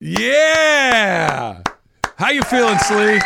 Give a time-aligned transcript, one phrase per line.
[0.00, 1.60] Yeah.
[2.16, 3.20] How you feeling, Slee?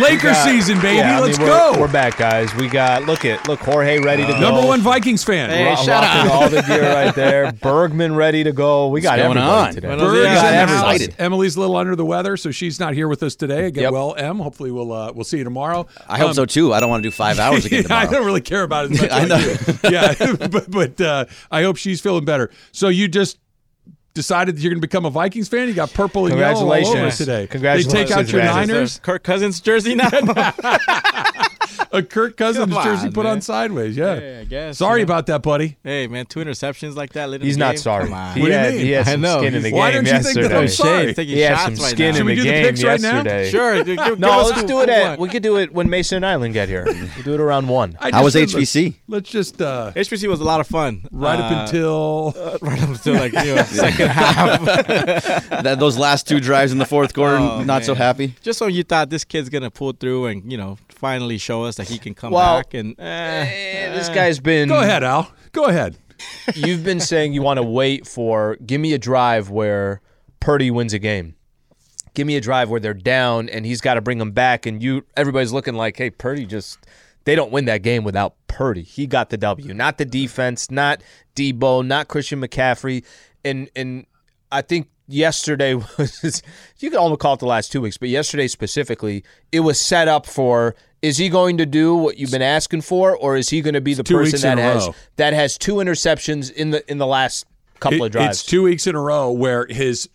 [0.00, 0.98] Laker got- season, baby.
[0.98, 1.72] Yeah, Let's mean, go.
[1.72, 2.54] we're, We're back, guys.
[2.54, 4.38] We got look at look Jorge ready to go.
[4.38, 5.50] Number one Vikings fan.
[5.50, 6.36] Hey, Ro- shut rocking up.
[6.36, 7.50] all the gear right there.
[7.60, 8.86] Bergman ready to go.
[8.86, 9.74] We got What's going everybody on?
[9.74, 9.88] today.
[9.88, 10.36] Buenos Bird dias.
[10.36, 11.14] is got in everybody.
[11.18, 13.72] Emily's a little under the weather, so she's not here with us today.
[13.72, 13.92] Get Yep.
[13.92, 14.38] well, Em.
[14.38, 15.88] Hopefully, we'll uh, we'll see you tomorrow.
[16.08, 16.72] I hope Um, so too.
[16.72, 18.92] I don't want to do five hours again I don't really care about it.
[18.92, 19.88] As much I as know.
[19.90, 19.90] you.
[19.90, 22.50] Yeah, but, but uh, I hope she's feeling better.
[22.70, 23.38] So you just
[24.14, 25.68] decided that you're going to become a Vikings fan.
[25.68, 27.18] You got purple and yellow all over Congratulations.
[27.18, 27.46] today.
[27.46, 28.68] Congratulations, They take out your man.
[28.68, 28.98] Niners.
[29.02, 30.10] Kirk Cousins jersey now.
[31.92, 33.96] A Kirk Cousins Come jersey on, put on sideways.
[33.96, 34.18] Yeah.
[34.20, 35.12] Yeah, I guess, Sorry you know.
[35.12, 35.76] about that, buddy.
[35.82, 37.28] hey man, two interceptions like that.
[37.30, 37.78] late in He's the not game?
[37.78, 38.04] sorry.
[38.04, 38.34] Come on.
[38.36, 38.84] He What do you had, mean?
[38.86, 39.38] he had I some know.
[39.38, 40.56] skin in the Why game don't you think that yesterday.
[40.58, 41.14] I'm Shade, sorry?
[41.14, 42.12] taking He had shots some right skin now.
[42.12, 43.14] Should in we the do the game picks right now?
[43.14, 43.50] yesterday.
[43.50, 43.84] Sure.
[43.84, 45.18] Give, give No, us let's do it at.
[45.18, 46.86] We could do it when Mason and Ireland get here.
[47.20, 47.96] We'll do it around one.
[48.00, 48.94] I How was just let's- HPC?
[49.08, 51.06] Let's just uh, HPC was a lot of fun.
[51.10, 52.32] right up Uh, until
[52.62, 54.60] right up until like you second half.
[55.62, 58.34] That, those last two drives in the fourth quarter, Oh, not so happy.
[58.42, 61.76] Just when you thought this kid's gonna pull through and you know finally show us
[61.76, 63.02] that he can come Well, back and eh,
[63.48, 64.14] Eh, this eh.
[64.14, 64.68] guy's been.
[64.68, 65.32] Go ahead, Al.
[65.52, 65.96] Go ahead.
[66.54, 68.56] You've been saying you want to wait for.
[68.64, 70.00] Give me a drive where
[70.40, 71.34] Purdy wins a game.
[72.14, 74.82] Give me a drive where they're down and he's got to bring them back, and
[74.82, 76.78] you everybody's looking like, hey, Purdy just.
[77.24, 78.82] They don't win that game without Purdy.
[78.82, 81.02] He got the W, not the defense, not
[81.36, 83.04] Debo, not Christian McCaffrey,
[83.44, 84.06] and and
[84.50, 86.42] I think yesterday was
[86.78, 90.08] you can almost call it the last two weeks, but yesterday specifically, it was set
[90.08, 93.60] up for is he going to do what you've been asking for, or is he
[93.62, 97.06] going to be the person that has that has two interceptions in the in the
[97.06, 97.46] last
[97.80, 98.40] couple It- of drives?
[98.40, 100.08] It's two weeks in a row where his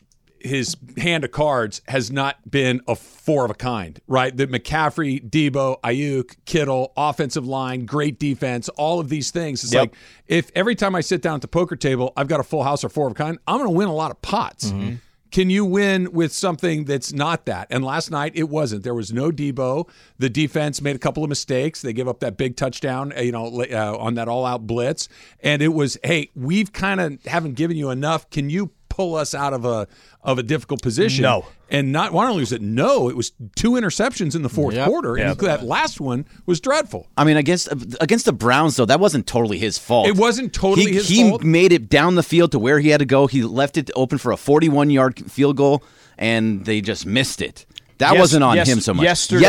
[0.46, 4.36] his hand of cards has not been a four of a kind, right?
[4.36, 9.64] That McCaffrey, Debo, Aiyuk, Kittle, offensive line, great defense, all of these things.
[9.64, 9.82] It's Yep.
[9.82, 9.96] like
[10.28, 12.84] if every time I sit down at the poker table, I've got a full house
[12.84, 14.72] or four of a kind, I'm going to win a lot of pots.
[14.72, 14.96] Mm-hmm.
[15.32, 17.68] Can you win with something that's not that?
[17.70, 18.84] And last night it wasn't.
[18.84, 19.90] There was no Debo.
[20.18, 21.82] The defense made a couple of mistakes.
[21.82, 25.10] They gave up that big touchdown, you know, uh, on that all-out blitz.
[25.42, 28.30] And it was, hey, we've kind of haven't given you enough.
[28.30, 29.88] Can you pull us out of a
[30.24, 31.24] of a difficult position?
[31.24, 31.46] No.
[31.70, 34.88] And not not only was it no, it was two interceptions in the fourth Yep.
[34.88, 37.08] quarter, and that last one was dreadful.
[37.18, 37.68] I mean, against
[38.00, 40.08] against the Browns though, that wasn't totally his fault.
[40.08, 41.44] It wasn't totally he, his he fault.
[41.44, 43.28] made it down the field to where he had to go.
[43.28, 45.84] He left it open for a 41 yard field goal,
[46.18, 47.66] and they just missed it.
[48.00, 49.04] That Yes- wasn't on yes- him so much.
[49.04, 49.46] yesterday-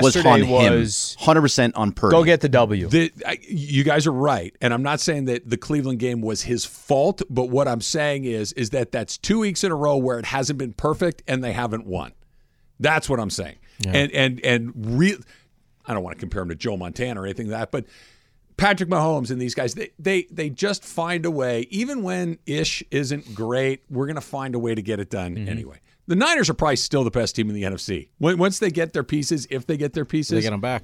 [0.00, 0.48] was yesterday on
[0.80, 1.24] was- him.
[1.26, 2.12] 100% on Purdy.
[2.12, 2.88] Go get the W.
[2.88, 6.42] The, I, you guys are right, and I'm not saying that the Cleveland game was
[6.42, 9.96] his fault, but what I'm saying is is that that's two weeks in a row
[9.96, 12.12] where it hasn't been perfect and they haven't won.
[12.80, 13.56] That's what I'm saying.
[13.86, 15.18] And and and re-
[15.84, 17.84] I don't want to compare him to Joe Montana or anything like that, but
[18.56, 21.66] Patrick Mahomes and these guys, they they they just find a way.
[21.70, 25.36] Even when ish isn't great, we're going to find a way to get it done
[25.48, 25.78] anyway.
[26.06, 28.08] The Niners are probably still the best team in the NFC.
[28.18, 30.82] When- Once they get their pieces, if they get their pieces, They get him back.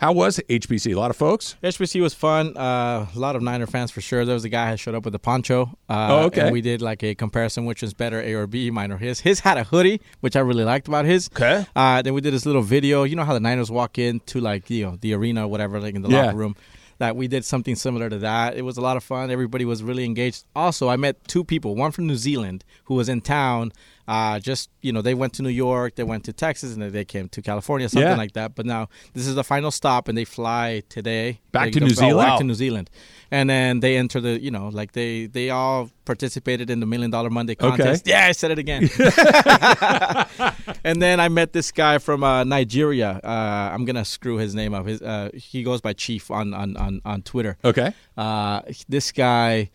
[0.00, 0.92] how was HPC?
[0.92, 1.54] A lot of folks.
[1.62, 2.56] HPC was fun.
[2.56, 4.24] Uh, a lot of Niner fans for sure.
[4.24, 5.76] There was a guy who showed up with a poncho.
[5.88, 6.42] Uh, Oh, okay.
[6.42, 9.20] And we did like a comparison, which was better, A or B, mine or his.
[9.20, 11.30] His had a hoodie, which I really liked about his.
[11.34, 11.64] Okay.
[11.76, 13.04] Uh, then we did this little video.
[13.04, 15.94] You know how the Niners walk into like you know the arena or whatever, like
[15.94, 16.26] in the Yeah.
[16.26, 16.56] locker room.
[16.98, 18.56] That we did something similar to that.
[18.56, 19.30] It was a lot of fun.
[19.30, 20.44] Everybody was really engaged.
[20.54, 21.76] Also, I met two people.
[21.76, 23.72] One from New Zealand who was in town.
[24.08, 26.92] Uh, just you know, they went to New York, they went to Texas, and then
[26.92, 28.16] they came to California, something Yeah.
[28.16, 28.54] like that.
[28.54, 31.90] But now this is the final stop, and they fly today Back They to New
[31.90, 32.26] Zealand?
[32.26, 32.88] Back to New Zealand,
[33.30, 37.10] and then they enter the you know like they they all participated in the Million
[37.10, 38.06] Dollar Monday contest.
[38.06, 38.10] Okay.
[38.12, 38.88] Yeah, I said it again.
[40.84, 43.20] and then I met this guy from uh, Nigeria.
[43.22, 44.86] Uh, I'm gonna screw his name up.
[44.86, 47.58] His uh, he goes by Chief on on on, on Twitter.
[47.64, 47.92] Okay.
[48.16, 49.70] Uh, this guy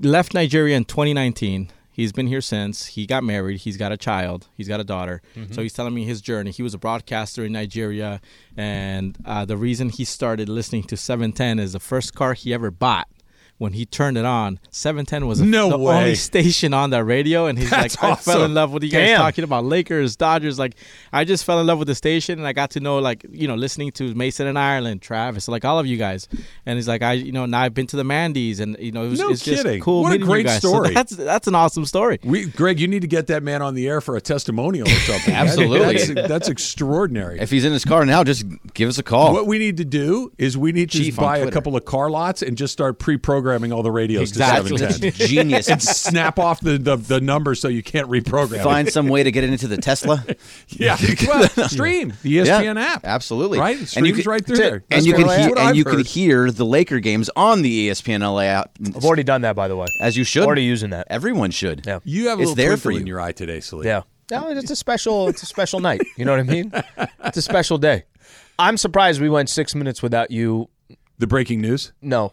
[0.00, 1.70] left Nigeria in 2019.
[1.94, 2.86] He's been here since.
[2.86, 3.60] He got married.
[3.60, 4.48] He's got a child.
[4.56, 5.22] He's got a daughter.
[5.52, 6.50] So he's telling me his journey.
[6.50, 8.20] He was a broadcaster in Nigeria,
[8.56, 12.70] and uh, the reason he started listening to 710 is the first car he ever
[12.72, 13.06] bought.
[13.64, 15.94] When he turned it on, 710 was No the way.
[15.96, 18.90] only station on that radio, and he's That's like, "I fell in love with you
[18.90, 19.20] guys Damn.
[19.20, 20.58] talking about Lakers, Dodgers.
[20.58, 20.74] Like,
[21.14, 23.48] I just fell in love with the station, and I got to know, like, you
[23.48, 26.28] know, listening to Mason and Ireland, Travis, like all of you guys.
[26.66, 29.04] And he's like, I, you know, now I've been to the Mandy's, and you know,
[29.04, 30.02] it was, No it's just cool.
[30.02, 30.60] What a meeting you great guys.
[30.60, 30.92] So story.
[30.92, 32.18] that's that's an awesome story.
[32.22, 35.00] We, Greg, you need to get that man on the air for a testimonial or
[35.00, 35.34] something.
[35.44, 35.96] Absolutely.
[35.96, 37.40] that's, that's extraordinary.
[37.40, 38.44] If he's in his car now, just
[38.74, 39.32] give us a call.
[39.32, 41.84] What we need to do is we need to Chief just buy a couple of
[41.84, 44.70] car lots and just start pre-programming reprogramming all the radios Exactly.
[44.70, 45.12] to 710.
[45.28, 45.68] Genius.
[45.68, 48.60] and snap off the, the, the number so you can't reprogram.
[48.60, 48.62] it.
[48.62, 50.24] Find some way to get it into the Tesla.
[50.68, 50.96] Yeah,
[51.26, 53.04] well, stream the ESPN Yeah, app.
[53.04, 53.58] Absolutely.
[53.58, 54.70] Right, it And streams you can, right through That's it.
[54.88, 54.96] there.
[54.98, 57.88] and you can what- hear and I've you can hear the Laker games on the
[57.90, 59.86] ESPN LA app I've already done that, by the way.
[60.00, 60.44] as you should.
[60.44, 61.06] Already using that.
[61.10, 61.86] Everyone should.
[61.86, 62.00] Yeah.
[62.04, 62.98] You have a It's little there for you.
[63.00, 63.86] in your eye today, Salih.
[63.86, 64.02] Yeah.
[64.30, 65.28] No, it's a special.
[65.28, 66.00] It's a special night.
[66.16, 66.72] You know what I mean?
[67.24, 68.04] It's a special day.
[68.58, 70.68] I'm surprised we went six minutes without you.
[71.18, 71.92] The breaking news.
[72.02, 72.32] No,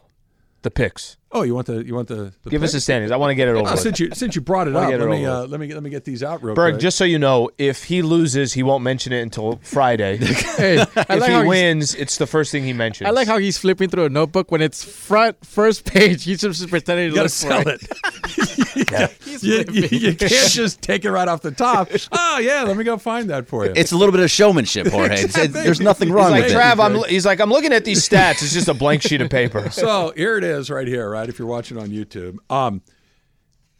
[0.62, 1.16] the picks.
[1.34, 3.10] Oh, you want the you want the, the Give us the standings.
[3.10, 3.70] I want to get it over.
[3.70, 5.72] Oh, since you since you brought it up, get let it me uh, let me
[5.72, 6.82] let me get these out real Berg, quick.
[6.82, 10.18] just so you know, if he loses, he won't mention it until Friday.
[10.62, 13.08] Hey, if like he wins, it's the first thing he mentions.
[13.08, 16.24] I like how he's flipping through a notebook when it's front first page.
[16.24, 17.82] He's just pretending to you look sell for it.
[19.42, 21.88] you, you, you can't just take it right off the top.
[22.12, 23.72] Oh yeah, let me go find that for you.
[23.74, 25.14] It's a little bit of showmanship, Jorge.
[25.14, 26.72] It's- it's- there's nothing wrong He's like with Trav.
[26.74, 26.80] it.
[26.80, 28.42] I'm, he's like I'm looking at these stats.
[28.42, 29.70] It's just a blank sheet of paper.
[29.70, 31.21] so here it is right here, right?
[31.28, 32.36] If you're watching on YouTube.
[32.50, 32.82] Um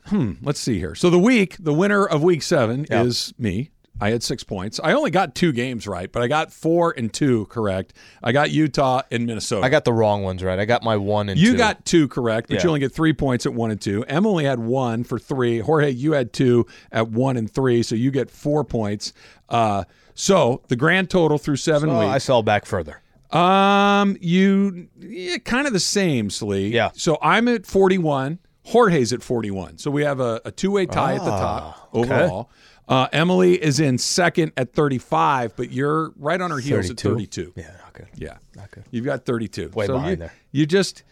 [0.06, 0.94] hmm, let's see here.
[0.94, 3.02] So the week, the winner of week seven Yeah.
[3.04, 3.70] is me.
[4.00, 4.80] I had six points.
[4.82, 7.92] I only got two games right, but I got four and two correct.
[8.22, 9.64] I got Utah and Minnesota.
[9.64, 10.58] I got the wrong ones right.
[10.58, 11.58] I got my one and You two.
[11.58, 12.62] got two correct, but Yeah.
[12.64, 14.02] you only get three points at one and two.
[14.08, 15.60] Emily had one for three.
[15.60, 19.12] Jorge, you had two at one and three, so you get four points.
[19.48, 19.84] Uh,
[20.14, 22.14] so the grand total through seven I weeks.
[22.14, 23.01] I fell back further.
[23.32, 26.68] Um, you yeah, kind of the same, Slee.
[26.68, 26.90] Yeah.
[26.94, 28.38] So I'm at 41.
[28.64, 29.78] Jorge's at 41.
[29.78, 32.50] So we have a, a two way tie at the top overall.
[32.88, 37.54] Uh, Emily is in second at 35, but you're right on her heels at 32.
[37.56, 37.70] Yeah.
[37.88, 38.04] Okay.
[38.16, 38.36] Yeah.
[38.56, 38.82] Okay.
[38.90, 39.70] You've got 32.
[39.70, 40.32] Way so behind you, there.
[40.50, 41.04] You just,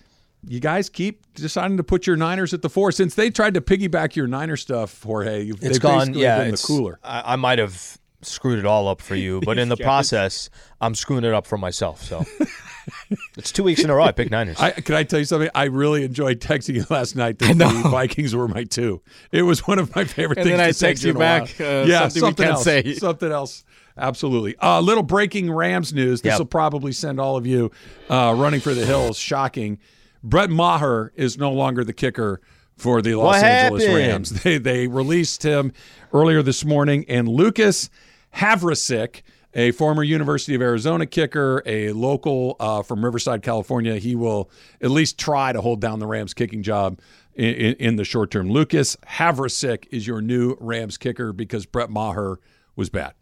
[0.46, 2.92] you guys keep deciding to put your Niners at the four.
[2.92, 6.12] Since they tried to piggyback your Niner stuff, Jorge, you've, It's gone.
[6.14, 6.38] Yeah.
[6.38, 6.98] been the It's cooler.
[7.02, 10.50] I, I might have screwed it all up for you, but in the process,
[10.80, 12.02] I'm screwing it up for myself.
[12.02, 12.24] So
[13.36, 14.04] it's two weeks in a row.
[14.04, 14.58] I picked Niners.
[14.60, 15.50] I, can I tell you something?
[15.54, 19.02] I really enjoyed texting you last night that the Vikings were my two.
[19.32, 20.58] It was one of my favorite And things.
[20.58, 21.40] then I text you in a while.
[21.46, 22.64] back, uh, yeah, something we can't else.
[22.64, 22.94] say.
[22.94, 23.64] Something else.
[23.96, 24.54] Absolutely.
[24.60, 26.22] A uh, little breaking Rams news.
[26.22, 26.38] This Yep.
[26.38, 27.70] will probably send all of you
[28.08, 29.18] uh, running for the hills.
[29.18, 29.78] Shocking.
[30.22, 32.40] Brett Maher is no longer the kicker
[32.76, 33.98] for the Los What Angeles happened?
[34.08, 34.30] Rams.
[34.42, 35.72] They they released him
[36.14, 37.90] earlier this morning, and Lucas
[38.34, 39.22] Havrisik,
[39.54, 44.50] a former University of Arizona kicker, a local uh, from Riverside, California, he will
[44.80, 47.00] at least try to hold down the Rams kicking job
[47.34, 48.50] in, in, in the short term.
[48.50, 52.38] Lucas Havrisik is your new Rams kicker because Brett Maher
[52.76, 53.14] was bad.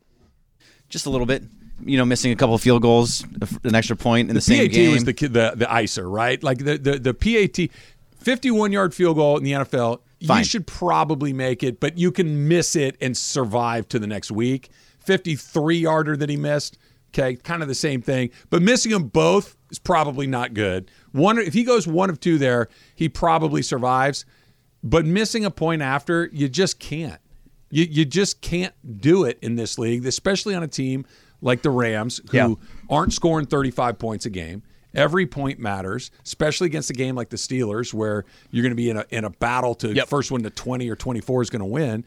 [0.89, 1.45] Just a little bit.
[1.85, 3.25] You know, missing a couple of field goals,
[3.63, 4.93] an extra point in the, same PAT game.
[4.95, 6.43] was the the the icer, right?
[6.43, 7.71] Like the the the PAT,
[8.19, 10.01] fifty-one yard field goal in the NFL.
[10.19, 14.33] You should probably make it, but you can miss it and survive to the next
[14.33, 14.71] week.
[15.09, 16.77] Fifty-three yarder that he missed.
[17.15, 20.91] Okay, kind of the same thing, but missing them both is probably not good.
[21.13, 24.27] One, if he goes one of two there, he probably survives.
[24.85, 27.19] But missing a point after, you just can't.
[27.71, 31.07] You you just can't do it in this league, especially on a team
[31.41, 32.55] like the Rams who Yeah.
[32.91, 34.63] aren't scoring 35 points a game.
[34.95, 38.91] Every point matters, especially against a game like the Steelers, where you're going to be
[38.91, 40.09] in a in a battle to Yep.
[40.09, 42.05] first one to 20 or 24 is going to win.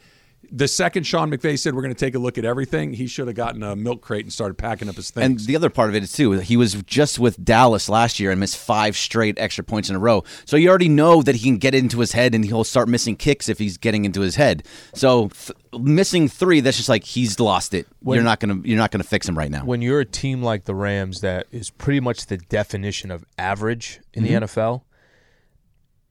[0.54, 3.28] The second Sean McVay said we're going to take a look at everything, he should
[3.28, 5.26] have gotten a milk crate and started packing up his things.
[5.44, 8.32] And the other part of it is too, he was just with Dallas last year
[8.32, 10.24] and missed five straight extra points in a row.
[10.46, 13.16] So you already know that he can get into his head and he'll start missing
[13.16, 14.64] kicks if he's getting into his head.
[14.94, 17.88] So th- missing three, that's just like he's lost it.
[18.06, 19.64] you're not gonna you're not gonna fix him right now.
[19.64, 24.02] when you're a team like the Rams that is pretty much the definition of average
[24.14, 24.34] in Mm-hmm.
[24.34, 24.82] the NFL,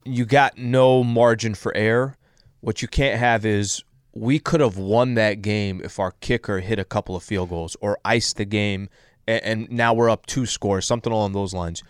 [0.04, 2.16] you got no margin for error.
[2.60, 3.82] What you can't have is
[4.20, 7.74] we could have won that game if our kicker hit a couple of field goals
[7.80, 8.88] or iced the game
[9.26, 11.82] and, and now we're up two scores, something along those lines.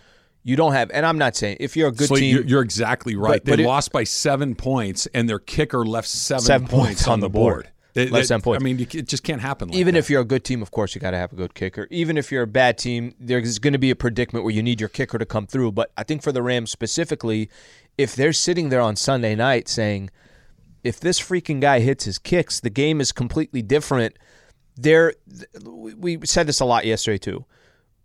[0.44, 2.62] You don't have, and I'm not saying if you're a good so team, you're, you're
[2.62, 3.42] exactly right.
[3.44, 7.06] But- but they it- lost by seven points, and their kicker left seven, Seven points,
[7.06, 7.54] on on the board.
[7.64, 7.70] board.
[7.94, 8.62] They- Less they- than points.
[8.62, 9.68] I mean, you, it just can't happen.
[9.68, 9.98] Like even that.
[9.98, 11.88] if you're a good team, of course, you got to have a good kicker.
[11.90, 14.80] Even if you're a bad team, there's going to be a predicament where you need
[14.80, 15.72] your kicker to come through.
[15.72, 17.50] But I think for the Rams specifically,
[17.98, 20.10] if they're sitting there on Sunday night saying,
[20.84, 24.16] if this freaking guy hits his kicks, the game is completely different.
[24.76, 25.14] There,
[25.64, 27.44] we said this a lot yesterday too.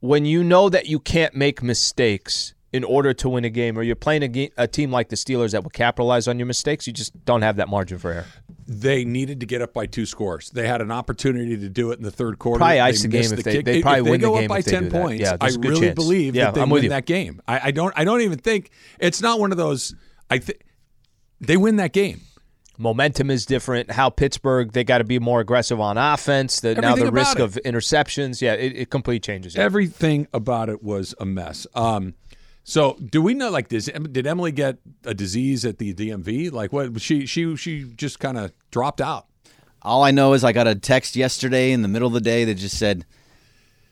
[0.02, 3.84] When you know that you can't make mistakes in order to win a game, or
[3.84, 6.86] you're playing a, ga- a team like the Steelers that will capitalize on your mistakes,
[6.86, 8.26] you just don't have that margin for error.
[8.68, 10.50] they needed to get up by two scores.
[10.50, 12.58] They had an opportunity to do it in the third quarter.
[12.60, 14.44] Probably They ice the game if they- they'd probably if they win the go game
[14.44, 15.22] up by ten points.
[15.22, 15.96] Yeah, I there's a good really chance.
[15.96, 16.90] believe Yeah, that they I'm win you.
[16.90, 17.42] that game.
[17.48, 17.94] I, I don't.
[17.96, 19.96] I don't even think it's not one of those.
[20.30, 20.60] I think
[21.40, 22.20] they win that game.
[22.78, 23.92] Momentum is different.
[23.92, 26.60] How Pittsburgh they got to be more aggressive on offense.
[26.60, 29.56] The, now the risk about of interceptions, yeah, it, it completely changes.
[29.56, 29.60] it.
[29.60, 31.68] Everything about it was a mess.
[31.76, 32.16] Um,
[32.64, 33.52] So, do we know?
[33.52, 36.52] Like, does, did Emily get a disease at the DMV?
[36.52, 37.00] Like, what?
[37.00, 39.28] She she she just kind of dropped out.
[39.84, 42.44] All I know is I got a text yesterday in the middle of the day
[42.46, 43.06] that just said,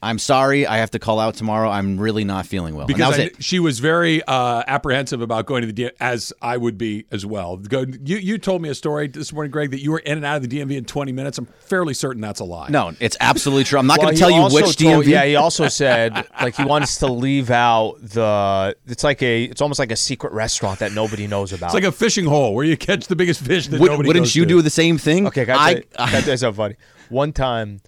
[0.03, 1.69] "I'm sorry, I have to call out tomorrow.
[1.69, 3.43] I'm really not feeling well." And that because was I, it.
[3.43, 7.25] she was very uh, apprehensive about going to the DMV, as I would be as
[7.25, 7.57] well.
[7.57, 10.25] Go, you you told me a story this morning, Greg, that you were in and
[10.25, 11.37] out of the DMV in 20 minutes.
[11.37, 12.67] I'm fairly certain that's a lie.
[12.69, 13.79] No, it's absolutely true.
[13.79, 15.07] I'm not Well, going to tell you which told- DMV.
[15.07, 18.75] Yeah, he also said like he wants to leave out the.
[18.87, 19.43] It's like a.
[19.45, 21.67] It's almost like a secret restaurant that nobody knows about.
[21.67, 24.25] It's like a fishing hole where you catch the biggest fish that Would, nobody wouldn't
[24.25, 24.49] goes you to.
[24.49, 25.27] do the same thing?
[25.27, 26.75] Okay, can I, I, tell you- can I tell you funny?
[27.09, 27.81] One time,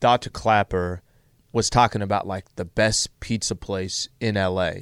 [0.00, 0.30] Dr.
[0.30, 1.02] Clapper
[1.56, 4.72] was talking about like the best pizza place in LA,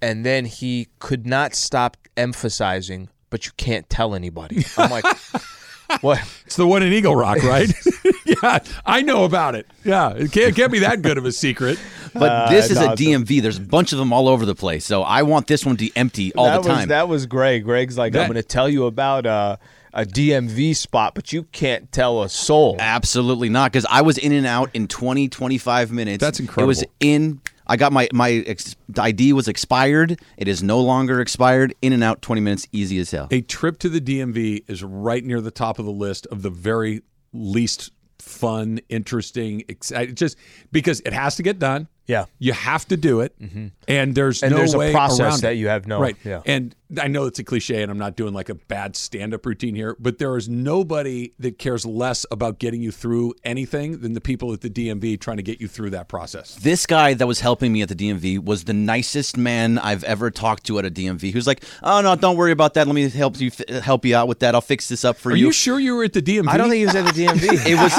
[0.00, 5.04] and then he could not stop emphasizing, "But you can't tell anybody." I'm like,
[6.00, 6.20] what?
[6.46, 7.68] It's the one in Eagle Rock, right?
[8.24, 9.66] yeah, I know about it.
[9.84, 11.76] Yeah, it can't, it can't be that good of a secret.
[12.14, 13.42] but uh, this is no, a DMV.
[13.42, 14.84] There's a bunch of them all over the place.
[14.84, 16.78] So I want this one to be empty all that the time.
[16.78, 17.64] Was, that was Greg.
[17.64, 19.58] Greg's like, That- I'm going to tell you about a,
[19.94, 22.76] a DMV spot, but you can't tell a soul.
[22.78, 26.20] Absolutely not, because I was in and out in 20, 25 minutes.
[26.20, 26.64] That's incredible.
[26.64, 27.40] It was in.
[27.66, 30.20] I got my my ex, ID was expired.
[30.36, 31.74] It is no longer expired.
[31.80, 33.28] In and out, 20 minutes, easy as hell.
[33.30, 36.50] A trip to the DMV is right near the top of the list of the
[36.50, 40.14] very least fun, interesting, exciting.
[40.14, 40.36] Just
[40.70, 41.88] because it has to get done.
[42.06, 42.24] Yeah.
[42.40, 43.68] You have to do it, mm-hmm.
[43.86, 45.58] and there's And no there's a way process around that it.
[45.58, 46.16] you have no- right.
[46.24, 46.42] yeah.
[46.44, 49.74] And I know it's a cliche, and I'm not doing like a bad stand-up routine
[49.74, 54.20] here, but there is nobody that cares less about getting you through anything than the
[54.20, 56.54] people at the DMV trying to get you through that process.
[56.56, 60.30] This guy that was helping me at the DMV was the nicest man I've ever
[60.30, 61.22] talked to at a DMV.
[61.22, 62.86] He was like, "Oh no, don't worry about that.
[62.86, 63.50] Let me help you
[63.82, 64.54] help you out with that.
[64.54, 65.34] I'll fix this up for you.
[65.34, 66.48] Are you sure you were at the DMV?
[66.48, 67.62] I don't think he was at the DMV.
[67.72, 67.92] It was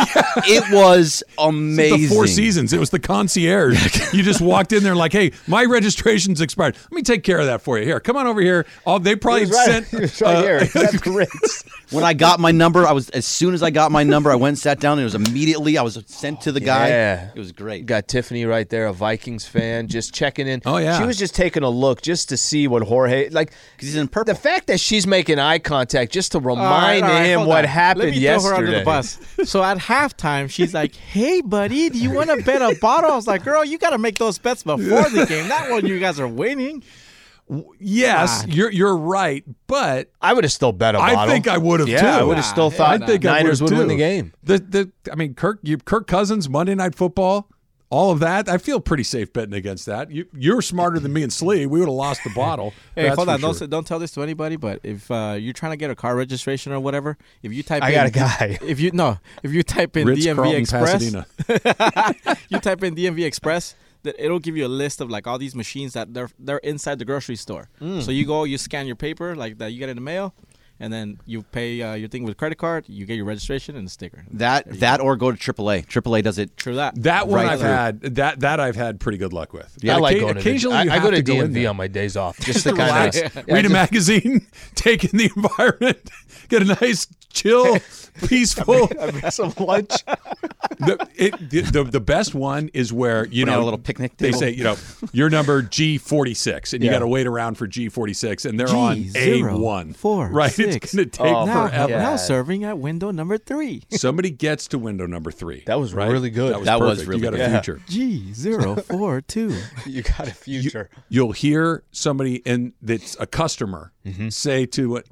[0.47, 2.01] it was amazing.
[2.01, 2.73] the Four Seasons.
[2.73, 4.13] It was the concierge.
[4.13, 6.75] you just walked in there like, "Hey, my registration's expired.
[6.75, 7.85] Let me take care of that for you.
[7.85, 9.88] Here, come on over here." Oh, they probably He was right, sent.
[9.90, 10.66] he was right uh, here.
[10.66, 11.30] That's great.
[11.92, 14.36] When I got my number, I was as soon as I got my number, I
[14.36, 14.94] went and sat down.
[14.94, 16.90] And it was immediately I was sent to the guy.
[16.90, 17.30] Yeah.
[17.34, 17.86] It was great.
[17.86, 20.62] Got Tiffany right there, a Vikings fan, just checking in.
[20.66, 21.00] Oh, yeah.
[21.00, 23.52] She was just taking a look just to see what Jorge like.
[23.52, 24.34] 'Cause he's in purple.
[24.34, 27.66] The fact that she's making eye contact just to remind all right, him hold what
[27.66, 27.70] on.
[27.70, 28.42] happened Let me yesterday.
[28.50, 29.20] throw her under the bus.
[29.46, 33.16] So at halftime, she's like, "Hey, buddy, do you want to bet a bottle?" I
[33.16, 35.48] was like, "Girl, you got to make those bets before the game.
[35.48, 36.84] Not when you guys are winning."
[37.79, 38.53] Yes, God.
[38.53, 41.31] you're you're right, but I would have still bet a I bottle.
[41.31, 42.07] I think I would have yeah, too.
[42.07, 44.33] I would have still thought I think Niners would've win the game.
[44.43, 47.50] The the I mean, Kirk you, Kirk Cousins Monday Night Football,
[47.93, 48.50] all of that.
[48.50, 50.09] I feel pretty safe betting against that.
[50.09, 51.67] You you're smarter than me and Slee.
[51.67, 52.73] We would have lost the bottle.
[52.95, 54.55] Hey, hold for on, don't don't tell this to anybody.
[54.55, 57.81] But if uh, you're trying to get a car registration or whatever, if you type
[57.81, 58.59] I in, got a guy.
[58.63, 63.25] If you no, if you type in Ritz DMV Carlton, Express, you type in DMV
[63.25, 66.57] Express, that it'll give you a list of like all these machines that they're they're
[66.60, 67.69] inside the grocery store.
[67.81, 68.01] Mm.
[68.01, 70.33] So you go, you scan your paper like that you get in the mail,
[70.80, 72.86] and then you pay uh, your thing with credit card.
[72.88, 74.25] You get your registration and a sticker.
[74.32, 75.86] That that or go to AAA.
[75.88, 76.58] AAA does it.
[76.58, 77.01] True that.
[77.03, 77.68] That one Right I've through.
[77.70, 79.77] had that that I've had pretty good luck with.
[79.88, 81.77] I like Occa- going to the, occasionally I, you I go to, go DMV on
[81.77, 86.10] my days off just to to kind of read a magazine, take in the environment,
[86.50, 87.77] get a nice, chill,
[88.27, 88.89] peaceful.
[89.30, 90.03] some lunch.
[90.80, 94.18] the, it, the, the the best one is where you Put know a little picnic
[94.18, 94.75] They say you know
[95.12, 98.46] your number G forty six, and you got to wait around for G forty six,
[98.46, 100.51] and they're G, on A one four right?
[100.72, 100.86] Six.
[100.86, 101.91] It's going to take Oh, now, forever.
[101.91, 102.01] yeah.
[102.01, 103.84] now serving at window number three.
[103.91, 105.63] Somebody gets to window number three.
[105.65, 106.10] That was right?
[106.10, 106.53] really good.
[106.53, 107.08] That was, That was perfect.
[107.10, 107.39] really you got good.
[107.41, 107.62] a Yeah.
[107.62, 107.82] future.
[107.88, 109.55] G zero four two.
[109.86, 110.89] You got a future.
[111.10, 114.29] You'll hear somebody in that's a customer Mm-hmm.
[114.29, 115.08] say to it.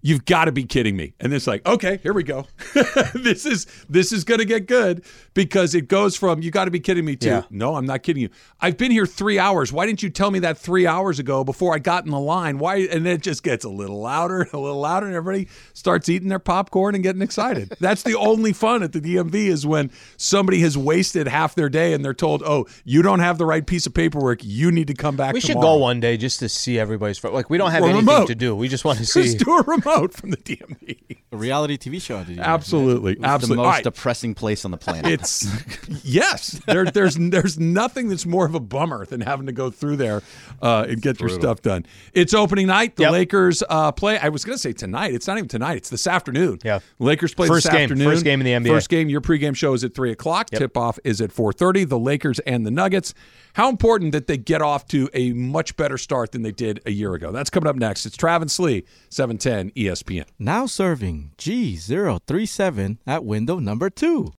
[0.00, 1.14] You've got to be kidding me.
[1.18, 2.46] And it's like, okay, here we go.
[3.14, 6.70] this is this is going to get good because it goes from you got to
[6.70, 7.42] be kidding me to Yeah.
[7.50, 8.28] no, I'm not kidding you.
[8.60, 9.72] I've been here 3 hours.
[9.72, 12.58] Why didn't you tell me that 3 hours ago before I got in the line?
[12.58, 16.08] Why and then it just gets a little louder, a little louder and everybody starts
[16.08, 17.74] eating their popcorn and getting excited.
[17.80, 21.92] That's the only fun at the DMV is when somebody has wasted half their day
[21.92, 24.44] and they're told, "Oh, you don't have the right piece of paperwork.
[24.44, 27.22] You need to come back We should go one day just to see everybody's.
[27.24, 28.26] Like we don't have Or anything remote.
[28.28, 28.54] to do.
[28.54, 29.24] We just want to see.
[29.24, 31.18] Just do a remote from the DMV.
[31.32, 32.22] A reality TV show.
[32.24, 33.56] Did you Absolutely, It's the absolutely.
[33.58, 33.84] most All right.
[33.84, 35.10] depressing place on the planet.
[35.12, 35.46] It's
[36.04, 36.60] yes.
[36.66, 40.22] There, there's there's nothing that's more of a bummer than having to go through there
[40.62, 41.84] uh, and get your stuff done.
[42.14, 42.96] It's opening night.
[42.96, 43.12] The Yep.
[43.12, 44.18] Lakers uh, play.
[44.18, 45.14] I was going to say tonight.
[45.14, 45.76] It's not even tonight.
[45.78, 46.58] It's this afternoon.
[46.64, 46.80] Yeah.
[46.98, 47.82] Lakers play First this game.
[47.84, 48.06] afternoon.
[48.10, 48.72] First game in the NBA.
[48.74, 49.08] First game.
[49.08, 50.50] Your pregame show is at three o'clock.
[50.50, 51.84] Tip off is at four thirty.
[51.84, 53.14] The Lakers and the Nuggets.
[53.54, 56.90] How important that they get off to a much better start than they did a
[56.92, 57.32] year ago.
[57.32, 58.06] That's coming up next.
[58.06, 60.26] It's Travis Lee, seven ten ESPN.
[60.38, 64.32] Now serving G037 at window number two.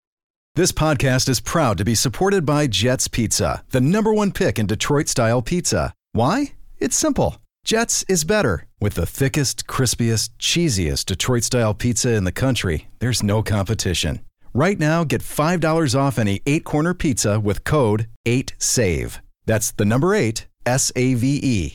[0.54, 4.66] This podcast is proud to be supported by Jets Pizza, the number one pick in
[4.66, 5.94] Detroit style pizza.
[6.12, 6.54] Why?
[6.78, 7.36] It's simple.
[7.64, 8.66] Jets is better.
[8.80, 14.20] With the thickest, crispiest, cheesiest Detroit style pizza in the country, there's no competition.
[14.52, 19.20] Right now, get $5 off any eight corner pizza with code 8SAVE.
[19.46, 21.74] That's the number eight, S A V E.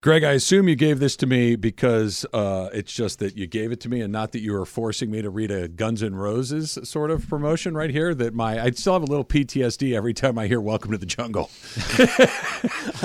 [0.00, 3.72] Greg, I assume you gave this to me because uh, it's just that you gave
[3.72, 6.14] it to me and not that you were forcing me to read a Guns N'
[6.14, 8.14] Roses sort of promotion right here.
[8.14, 11.04] That my I still have a little PTSD every time I hear "Welcome to the
[11.06, 11.46] Jungle."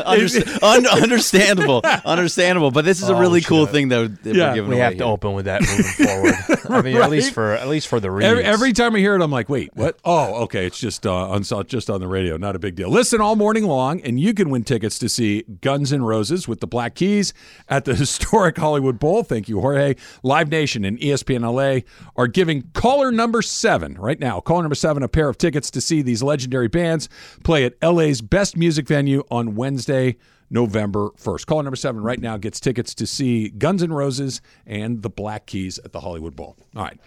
[0.03, 2.69] Underst- un- understandable, understandable.
[2.69, 4.83] But this is a Oh, really cool thing that, that Yeah, we're giving We away
[4.83, 5.11] have to here.
[5.13, 6.35] open with that moving forward.
[6.77, 8.25] I mean, at least for at least for the reads.
[8.29, 9.97] Every, every time I hear it, I'm like, "Wait, what?
[10.05, 13.19] Oh, okay, it's just uh, on just on the radio, not a big deal." Listen
[13.19, 16.67] all morning long, and you can win tickets to see Guns N' Roses with the
[16.67, 17.33] Black Keys
[17.69, 19.23] at the historic Hollywood Bowl.
[19.23, 19.95] Thank you, Jorge.
[20.23, 21.81] Live Nation and ESPN LA
[22.15, 24.39] are giving caller number seven right now.
[24.39, 27.09] Caller number seven a pair of tickets to see these legendary bands
[27.43, 30.17] play at LA's best music venue on Wednesday.
[30.49, 31.47] November 1st.
[31.47, 35.47] Caller number seven right now gets tickets to see Guns N' Roses and the Black
[35.47, 36.55] Keys at the Hollywood Bowl.
[36.75, 36.99] All right.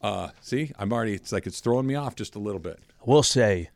[0.00, 1.14] Uh, see, I'm already.
[1.14, 2.78] It's like it's throwing me off just a little bit.
[3.04, 3.70] We'll say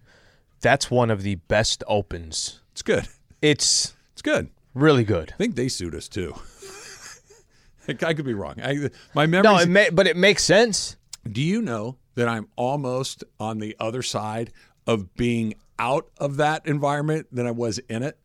[0.60, 2.60] that's one of the best opens.
[2.72, 3.08] It's good.
[3.42, 4.50] It's It's good.
[4.78, 5.32] Really good.
[5.34, 6.34] I think they sued us too.
[7.88, 8.56] I could be wrong.
[8.62, 9.50] I, my memory.
[9.50, 10.96] No, it may, but it makes sense.
[11.30, 14.52] Do you know that I'm almost on the other side
[14.86, 18.18] of being out of that environment than I was in it?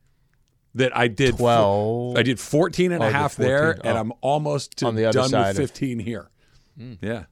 [0.76, 1.32] That I did.
[1.38, 2.18] four- 12.
[2.18, 3.90] I did 14 and Oh, a half there, 14.
[3.90, 4.02] and Oh.
[4.02, 6.30] I'm almost to On the other done side with of- 15 here.
[6.78, 6.94] Hmm.
[7.00, 7.26] Yeah.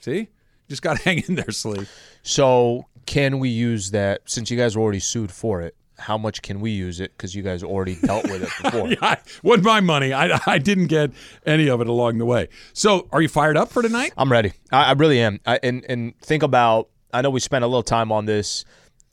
[0.00, 0.28] See?
[0.68, 1.88] Just got to hang in there, Sleeve.
[2.22, 5.76] So can we use that since you guys were already sued for it?
[5.98, 7.12] How much can we use it?
[7.16, 8.88] Because you guys already dealt with it before.
[8.88, 10.12] Yeah, I, wasn't my money.
[10.12, 11.10] I, I didn't get
[11.44, 12.48] any of it along the way.
[12.72, 14.12] So, are you fired up for tonight?
[14.16, 14.52] I'm ready.
[14.70, 15.40] I, I really am.
[15.46, 16.88] I, and and think about.
[17.12, 18.64] I know we spent a little time on this.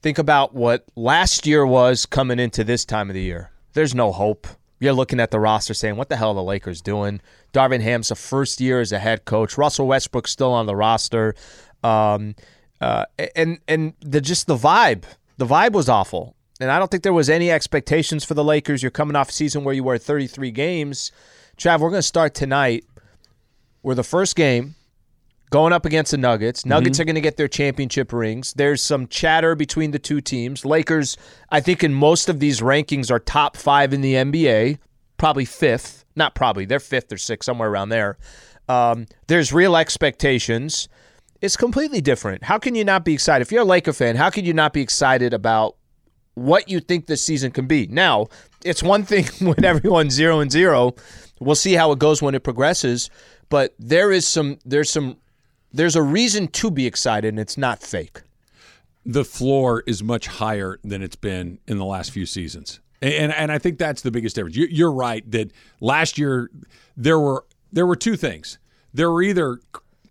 [0.02, 3.52] Think about what last year was coming into this time of the year.
[3.74, 4.48] There's no hope.
[4.80, 7.22] You're looking at the roster saying, "What the hell are the Lakers doing?"
[7.54, 9.58] Darvin Ham's the first year as a head coach.
[9.58, 11.34] Russell Westbrook's still on the roster,
[11.84, 12.36] um,
[12.82, 15.04] uh, and and the just the vibe.
[15.38, 18.82] The vibe was awful, and I don't think there was any expectations for the Lakers.
[18.82, 21.12] You're coming off a season where you were 33 games.
[21.58, 22.86] Trav, we're going to start tonight.
[23.84, 24.76] We're the first game
[25.52, 26.66] going up against the Nuggets.
[26.66, 28.54] Nuggets are going to get their championship rings.
[28.54, 30.66] There's some chatter between the two teams.
[30.66, 31.18] Lakers,
[31.50, 34.80] I think, in most of these rankings, are top five in the NBA,
[35.18, 36.04] probably fifth.
[36.16, 38.18] Not probably, they're fifth or sixth, somewhere around there.
[38.68, 40.88] Um, there's real expectations.
[41.42, 42.44] It's completely different.
[42.44, 43.42] How can you not be excited?
[43.44, 45.76] If you're a Laker fan, how can you not be excited about
[46.36, 47.88] what you think this season can be.
[47.88, 48.28] Now,
[48.64, 50.96] it's one thing when everyone's zero and zero.
[51.40, 53.10] We'll see how it goes when it progresses.
[53.50, 55.18] But there is some there's some
[55.74, 58.22] there's a reason to be excited and it's not fake.
[59.06, 62.80] the floor is much higher than it's been in the last few seasons.
[63.02, 64.56] And and, I think that's the biggest difference.
[64.56, 66.50] You, you're right that last year
[66.98, 68.58] there were there were two things.
[68.94, 69.60] There were either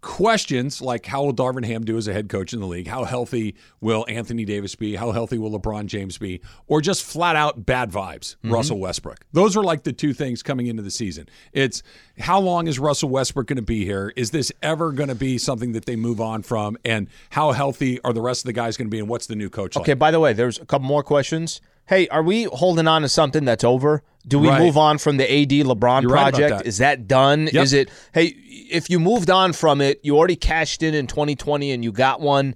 [0.05, 2.87] questions like how will Darvin Ham do as a head coach in the league?
[2.87, 4.97] How healthy will Anthony Davis be?
[4.97, 6.43] How healthy will LeBron James be?
[6.67, 8.53] Or just flat out bad vibes, mm-hmm.
[8.53, 9.25] Russell Westbrook.
[9.33, 11.27] Those are like the two things coming into the season.
[11.53, 11.83] It's
[12.19, 14.13] how long is Russell Westbrook going to be here?
[14.15, 16.77] Is this ever going to be something that they move on from?
[16.85, 18.99] And how healthy are the rest of the guys going to be?
[18.99, 19.99] And what's the new coach Okay, like?
[19.99, 21.63] by the way, there's a couple more questions.
[21.87, 24.03] Hey, are we holding on to something that's over?
[24.27, 24.63] Do we Right.
[24.63, 26.59] move on from the AD LeBron You're right project?
[26.59, 26.67] that.
[26.67, 27.49] Is that done?
[27.53, 27.63] Yep.
[27.65, 28.35] Is it hey,
[28.71, 32.21] if you moved on from it, you already cashed in in 2020 and you got
[32.23, 32.55] one,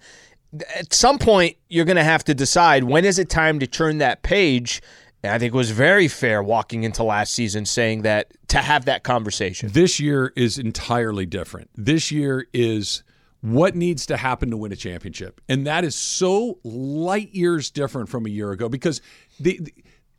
[0.74, 3.98] at some point you're going to have to decide when is it time to turn
[3.98, 4.80] that page.
[5.22, 8.86] And I think it was very fair walking into last season saying that to have
[8.86, 9.68] that conversation.
[9.72, 11.68] This year is entirely different.
[11.74, 13.02] This year is
[13.40, 15.40] what needs to happen to win a championship.
[15.48, 19.00] And that is so light years different from a year ago because
[19.38, 19.72] the, the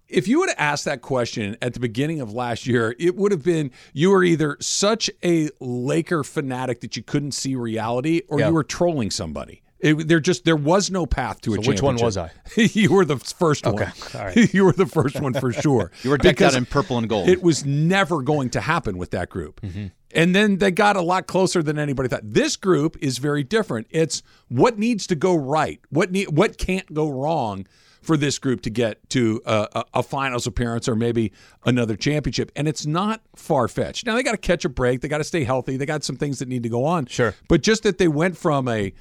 [0.08, 3.32] if you would have asked that question at the beginning of last year, it would
[3.32, 8.40] have been you were either such a Laker fanatic that you couldn't see reality or
[8.40, 8.48] Yeah.
[8.48, 9.62] you were trolling somebody.
[9.82, 11.74] It, there just there was no path to a So championship.
[11.76, 12.32] which one was I?
[12.58, 13.76] you were the first one.
[13.76, 13.92] Okay.
[14.18, 14.54] All right.
[14.54, 15.92] you were the first one for sure.
[16.04, 17.30] You were decked out in purple and gold.
[17.30, 19.62] It was never going to happen with that group.
[19.62, 19.88] Mm-hmm.
[20.14, 22.22] And then they got a lot closer than anybody thought.
[22.24, 23.88] This group is very different.
[23.90, 27.68] It's what needs to go right, what need, what can't go wrong
[28.02, 31.32] for this group to get to a, a, finals appearance or maybe
[31.66, 32.52] another championship.
[32.56, 34.06] And it's not far fetched.
[34.06, 35.02] Now they got to catch a break.
[35.02, 35.78] They got to stay healthy.
[35.78, 37.06] They got some things that need to go on.
[37.08, 37.36] Sure.
[37.48, 38.94] But just that they went from a,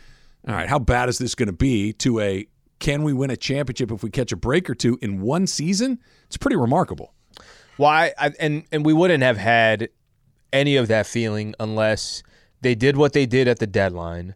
[0.47, 2.47] all right, how bad is this going to be to a,
[2.81, 6.01] can we win a championship if we catch a break or two in one season?
[6.27, 7.15] It's pretty remarkable.
[7.77, 8.13] Why?
[8.19, 9.89] I, and and we wouldn't have had
[10.53, 12.23] any of that feeling unless
[12.61, 14.35] they did what they did at the deadline.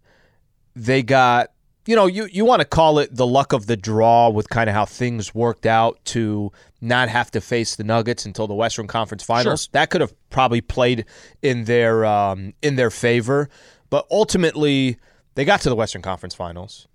[0.74, 1.50] They got,
[1.86, 4.70] you know, you you want to call it the luck of the draw with kind
[4.70, 8.86] of how things worked out to not have to face the Nuggets until the Western
[8.86, 9.68] Conference Finals.
[9.72, 11.04] That could have probably played
[11.42, 13.48] in their um, in their favor,
[13.90, 14.98] but ultimately
[15.34, 16.86] they got to the Western Conference Finals.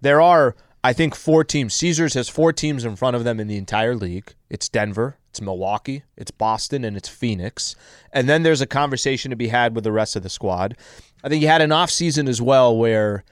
[0.00, 1.74] There are, I think, four teams.
[1.74, 4.34] Caesars has four teams in front of them in the entire league.
[4.48, 7.76] It's Denver, it's Milwaukee, it's Boston, and it's Phoenix.
[8.12, 10.76] And then there's a conversation to be had with the rest of the squad.
[11.22, 13.22] I think you had an offseason as well where,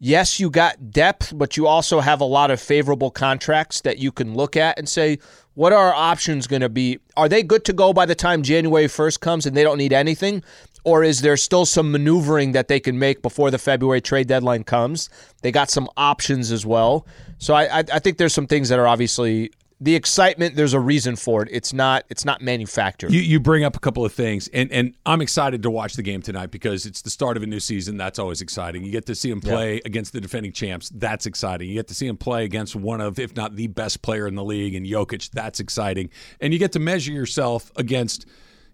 [0.00, 4.10] yes, you got depth, but you also have a lot of favorable contracts that you
[4.10, 5.20] can look at and say,
[5.54, 6.98] what are our options going to be?
[7.16, 9.92] Are they good to go by the time January 1st comes and they don't need
[9.92, 10.42] anything?
[10.84, 14.64] Or is there still some maneuvering that they can make before the February trade deadline
[14.64, 15.08] comes?
[15.42, 17.06] They got some options as well.
[17.38, 19.52] So I, I, I think there's some things that are obviously
[19.82, 20.54] the excitement.
[20.54, 21.48] There's a reason for it.
[21.50, 23.12] It's not it's not manufactured.
[23.12, 26.02] You, you bring up a couple of things, and, and I'm excited to watch the
[26.02, 27.96] game tonight because it's the start of a new season.
[27.96, 28.84] That's always exciting.
[28.84, 30.88] You get to see him play against the defending champs.
[30.90, 31.68] That's exciting.
[31.68, 34.36] You get to see him play against one of, if not the best player in
[34.36, 35.30] the league, in Jokic.
[35.30, 36.10] That's exciting.
[36.40, 38.24] And you get to measure yourself against,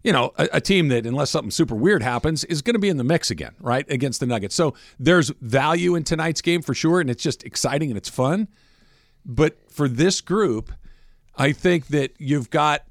[0.05, 2.91] you know, a, a team that, unless something super weird happens, is going to be
[2.91, 3.91] in the mix again, right?
[3.91, 4.55] Against the Nuggets.
[4.55, 8.49] So there's value in tonight's game for sure, and it's just exciting and it's fun.
[9.25, 10.71] But for this group,
[11.39, 12.85] I think that you've got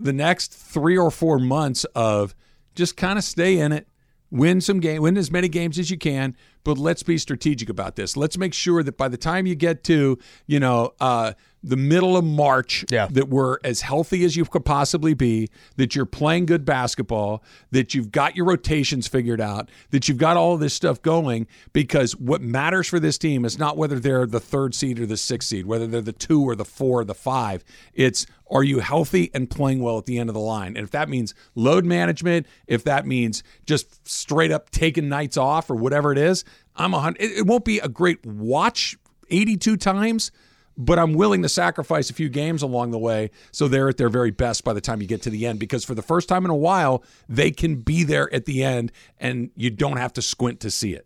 [0.00, 2.34] the next three or four months of
[2.74, 3.88] just kind of stay in it,
[4.30, 7.96] win some game, win as many games as you can, but let's be strategic about
[7.96, 8.16] this.
[8.16, 12.16] Let's make sure that by the time you get to, you know, uh, the middle
[12.16, 13.08] of March, Yeah.
[13.10, 17.42] that we're as healthy as you could possibly be, that you're playing good basketball,
[17.72, 21.46] that you've got your rotations figured out, that you've got all this stuff going.
[21.72, 25.16] Because what matters for this team is not whether they're the third seed or the
[25.16, 27.64] sixth seed, whether they're the two or the four or the five.
[27.92, 30.68] It's are you healthy and playing well at the end of the line?
[30.68, 35.68] And if that means load management, if that means just straight up taking nights off
[35.68, 36.44] or whatever it is,
[36.74, 37.20] I'm a hundred.
[37.22, 38.96] It, it won't be a great watch
[39.30, 40.30] 82 times,
[40.78, 44.08] but I'm willing to sacrifice a few games along the way so they're at their
[44.08, 45.58] very best by the time you get to the end.
[45.58, 48.92] Because for the first time in a while, they can be there at the end
[49.18, 51.04] and you don't have to squint to see it.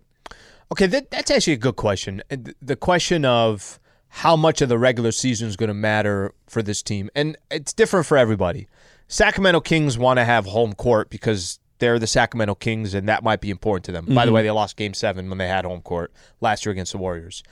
[0.70, 2.22] Okay, that, that's actually a good question.
[2.60, 6.82] The question of how much of the regular season is going to matter for this
[6.82, 8.68] team, and it's different for everybody.
[9.08, 13.40] Sacramento Kings want to have home court because they're the Sacramento Kings, and that might
[13.40, 14.06] be important to them.
[14.06, 14.34] By the mm-hmm.
[14.36, 17.42] way, they lost Game Seven when they had home court last year against the Warriors.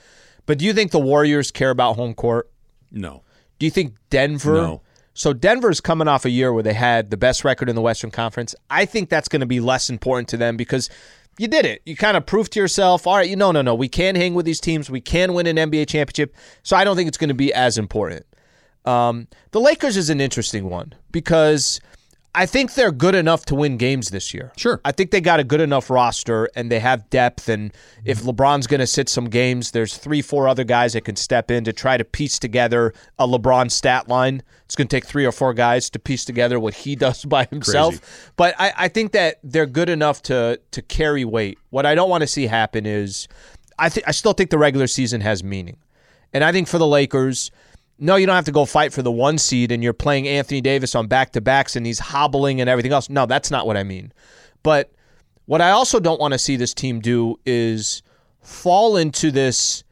[0.45, 2.49] But do you think the Warriors care about home court?
[2.91, 3.23] No.
[3.59, 4.53] Do you think Denver?
[4.53, 4.81] No.
[5.13, 8.11] So Denver's coming off a year where they had the best record in the Western
[8.11, 8.55] Conference.
[8.69, 10.89] I think that's going to be less important to them because
[11.37, 11.81] you did it.
[11.85, 14.33] You kind of proved to yourself, all right, you know, no, no, we can hang
[14.33, 14.89] with these teams.
[14.89, 16.35] We can win an NBA championship.
[16.63, 18.25] So I don't think it's going to be as important.
[18.85, 21.79] Um, the Lakers is an interesting one because
[22.33, 24.53] I think they're good enough to win games this year.
[24.55, 24.79] Sure.
[24.85, 27.49] I think they got a good enough roster and they have depth.
[27.49, 27.73] And
[28.05, 31.51] if LeBron's going to sit some games, there's three, four other guys that can step
[31.51, 34.43] in to try to piece together a LeBron stat line.
[34.63, 37.45] It's going to take three or four guys to piece together what he does by
[37.45, 38.31] himself.
[38.37, 41.59] But I, I think that they're good enough to to carry weight.
[41.69, 43.27] What I don't want to see happen is,
[43.77, 45.77] I th- I still think the regular season has meaning,
[46.31, 47.51] and I think for the Lakers.
[48.03, 50.59] No, you don't have to go fight for the one seed and you're play-in Anthony
[50.59, 53.09] Davis on back to backs and he's hobbling and everything else.
[53.11, 54.11] No, that's not what I mean.
[54.63, 54.91] But
[55.45, 58.01] what I also don't want to see this team do is
[58.41, 59.83] fall into this.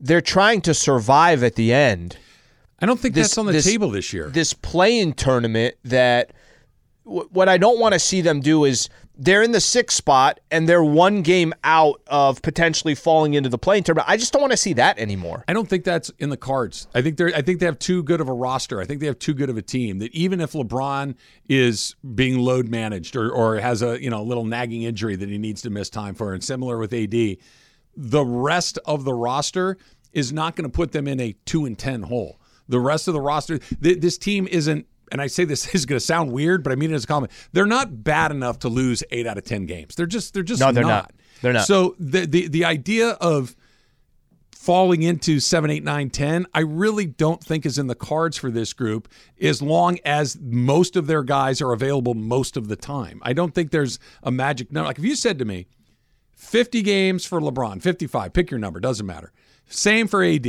[0.00, 2.16] They're trying to survive at the end.
[2.80, 4.28] I don't think This- that's on the this- table this year.
[4.28, 6.30] This playing tournament that
[7.02, 8.88] wh- what I don't want to see them do is
[9.20, 13.58] they're in the sixth spot and they're one game out of potentially falling into the
[13.58, 14.08] play-in tournament.
[14.08, 15.44] I just don't want to see that anymore.
[15.48, 16.86] I don't think that's in the cards.
[16.94, 17.34] I think they're.
[17.34, 18.80] I think they have too good of a roster.
[18.80, 21.16] I think they have too good of a team that even if LeBron
[21.48, 25.36] is being load managed or, or has a you know little nagging injury that he
[25.36, 27.36] needs to miss time for, and similar with AD,
[27.96, 29.76] the rest of the roster
[30.12, 32.40] is not going to put them in a two and ten hole.
[32.68, 34.86] The rest of the roster, th- this team isn't.
[35.12, 37.06] And I say this is going to sound weird, but I mean it as a
[37.06, 37.32] comment.
[37.52, 39.94] They're not bad enough to lose eight out of ten games.
[39.94, 40.88] They're just they're just No, they're not.
[40.88, 41.12] not.
[41.42, 41.66] They're not.
[41.66, 43.54] So the the the idea of
[44.58, 48.50] falling into 7 8 9 10 i really don't think is in the cards for
[48.50, 49.08] this group
[49.40, 53.54] as long as most of their guys are available most of the time i don't
[53.54, 55.68] think there's a magic number like if you said to me
[56.34, 59.32] 50 games for lebron 55 pick your number doesn't matter
[59.68, 60.46] same for ad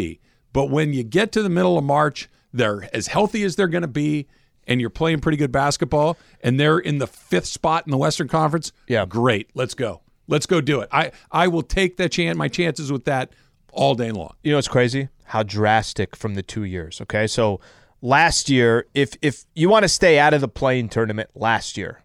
[0.52, 3.84] but when you get to the middle of march they're as healthy as they're going
[3.84, 4.28] to be
[4.70, 8.30] and you're play-in pretty good basketball and they're in the fifth spot in the western
[8.30, 9.06] conference Yeah.
[9.06, 12.90] great let's go let's go do it i i will take that chance my chances
[12.92, 13.34] with that
[13.74, 15.10] all day long You know what's crazy?
[15.26, 17.00] How drastic from the two years.
[17.02, 17.60] Okay, so
[18.02, 22.02] last year, if if you want to stay out of the play-in tournament last year,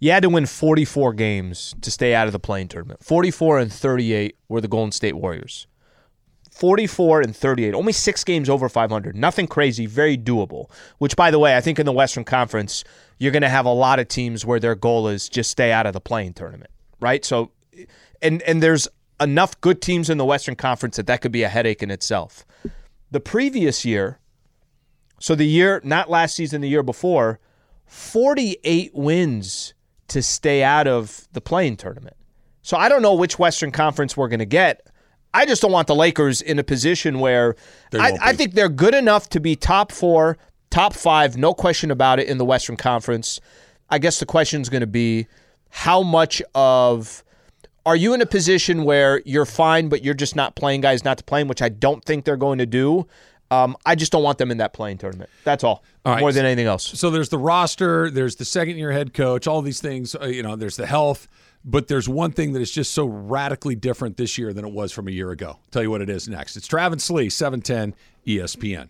[0.00, 3.04] you had to win 44 games to stay out of the playing tournament.
[3.04, 5.68] 44 and 38 were the Golden State Warriors.
[6.56, 9.14] 44 and 38, only six games over 500.
[9.14, 10.70] Nothing crazy, very doable.
[10.96, 12.82] Which, by the way, I think in the Western Conference,
[13.18, 15.84] you're going to have a lot of teams where their goal is just stay out
[15.84, 17.26] of the play-in tournament, right?
[17.26, 17.50] So,
[18.22, 18.88] and and there's
[19.20, 22.46] enough good teams in the Western Conference that that could be a headache in itself.
[23.10, 24.18] The previous year,
[25.20, 27.38] so the year, not last season, the year before,
[27.84, 29.74] 48 wins
[30.08, 32.16] to stay out of the play-in tournament.
[32.62, 34.86] So I don't know which Western Conference we're going to get.
[35.36, 37.56] I just don't want the Lakers in a position where
[37.92, 40.38] I, I think they're good enough to be top four,
[40.70, 43.40] top five, no question about it in the Western Conference.
[43.90, 45.26] I guess the question is going to be
[45.68, 47.22] how much of
[47.84, 51.18] are you in a position where you're fine, but you're just not play-in guys not
[51.18, 53.06] to play, which I don't think they're going to do.
[53.50, 55.30] Um, I just don't want them in that playing tournament.
[55.44, 56.20] That's all, All right.
[56.20, 56.82] more than anything else.
[56.98, 60.42] so there's the roster there's the second year head coach all these things uh, you
[60.42, 61.28] know there's the health
[61.68, 64.92] but there's one thing that is just so radically different this year than it was
[64.92, 67.94] from a year ago tell you what it is next it's travis slee E 710
[68.26, 68.88] espn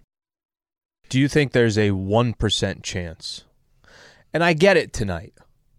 [1.09, 3.45] Do you think there's a 1% chance?
[4.33, 5.33] And I get it tonight.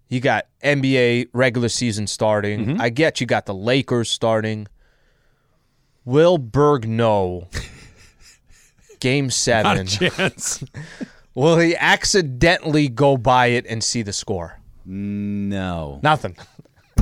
[0.07, 2.65] You got NBA regular season starting.
[2.65, 2.81] Mm-hmm.
[2.81, 4.67] I get you got the Lakers starting.
[6.05, 7.49] Will Berg know
[8.99, 9.87] game not a seven?
[9.87, 10.63] chance
[11.35, 14.59] Will he accidentally go by it and see the score?
[14.85, 15.99] No.
[16.01, 16.35] Nothing.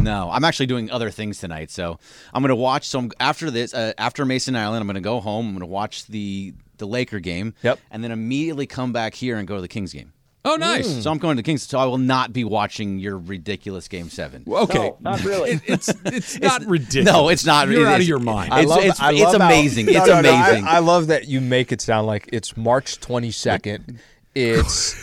[0.06, 1.72] No, I'm actually doing other things tonight.
[1.72, 2.00] So
[2.34, 2.88] I'm going to watch.
[2.88, 5.48] So I'm- after this, uh, after Mason Ireland, I'm going to go home.
[5.48, 7.54] I'm going to watch the the Laker game.
[7.64, 7.80] Yep.
[7.90, 10.12] And then immediately come back here and go to the Kings game.
[10.44, 11.64] oh nice So I'm going to the Kings.
[11.64, 14.44] So I will not be watching your ridiculous game seven.
[14.48, 15.52] okay not really.
[15.52, 17.70] It- it's it's not ridiculous No, it's not.
[17.70, 19.88] you're it out of your mind It's, it's, it's amazing.
[19.90, 20.66] it's amazing.
[20.68, 23.98] I, love that you make it sound like it's March 22nd.
[24.38, 24.94] It's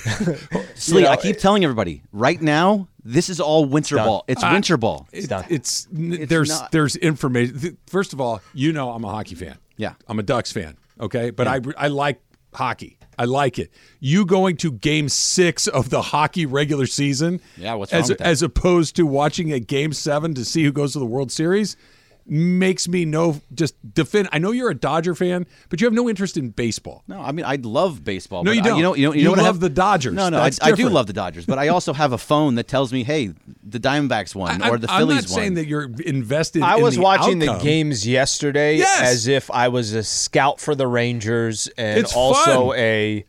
[0.75, 4.07] Slee, you know, I keep telling everybody right now, this is all winter Done.
[4.07, 4.25] ball.
[4.29, 5.09] It's I- winter ball.
[5.13, 5.45] It- done.
[5.49, 6.73] it's, n there's not.
[6.73, 7.79] there's information.
[7.87, 9.59] First of all, you know I'm a hockey fan.
[9.77, 9.95] Yeah.
[10.07, 10.77] I'm a Ducks fan.
[11.01, 12.21] Okay, but I I like
[12.55, 12.99] hockey.
[13.19, 13.71] I like it.
[14.01, 17.41] You going to Game Six of the hockey regular season?
[17.57, 18.27] Yeah, what's wrong as with that?
[18.27, 21.77] as opposed to watching a Game Seven to see who goes to the World Series?
[22.25, 24.29] Makes me no just defend.
[24.33, 27.03] I know you're a Dodger fan, but you have no interest in baseball.
[27.09, 28.45] No, I mean I love baseball.
[28.45, 28.77] No, but you don't.
[28.77, 29.61] you know, you know, you You know what I love have?
[29.61, 30.15] the Dodgers.
[30.15, 32.69] No, no, I, I do love the Dodgers, but I also have a phone that
[32.69, 33.33] tells me, hey,
[33.65, 35.41] the Diamondbacks won I, or the I'm Phillies not won.
[35.41, 36.63] saying that you're invested.
[36.63, 37.59] I in was the watching outcome.
[37.59, 39.01] the games yesterday Yes.
[39.03, 42.79] as if I was a scout for the Rangers and It's also fun.
[42.79, 43.25] a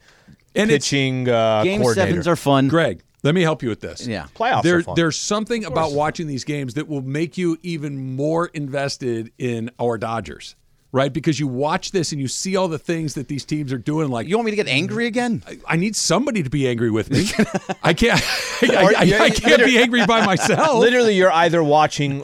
[0.55, 2.09] and it's pitching uh, Game coordinator.
[2.11, 2.67] sevens are fun.
[2.67, 4.05] Greg, let me help you with this.
[4.05, 4.27] Yeah.
[4.35, 4.95] Playoffs There, are fun.
[4.95, 9.97] there's something about watching these games that will make you even more invested in our
[9.97, 10.55] Dodgers,
[10.91, 11.11] right?
[11.11, 14.09] Because you watch this and you see all the things that these teams are doing.
[14.09, 15.41] Like, You want me to get angry again?
[15.67, 17.25] I need somebody to be angry with me.
[17.83, 18.21] I can't.
[18.61, 20.79] I, Or- I- I can't be angry by myself.
[20.79, 22.23] Literally, you're either watching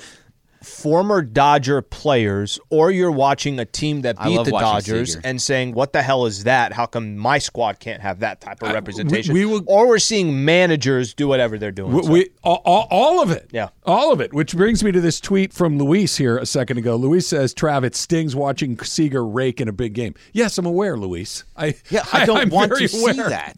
[0.63, 5.21] former Dodger players or you're watching a team that beat the Dodgers Seager.
[5.23, 6.73] and saying, "What the hell is that?
[6.73, 10.43] How come my squad can't have that type of representation?" we will- or we're seeing
[10.43, 11.91] managers do whatever they're doing.
[11.93, 13.49] We, So- we all, all, of it.
[13.51, 13.69] Yeah.
[13.85, 14.33] All of it.
[14.33, 16.95] Which brings me to this tweet from Luis here a second ago.
[16.95, 20.13] Luis says, Trav, it stings watching Seager rake in a big game.
[20.33, 21.43] Yes, I'm aware, Luis.
[21.55, 23.55] I, Yeah, I don't I'm want to see that.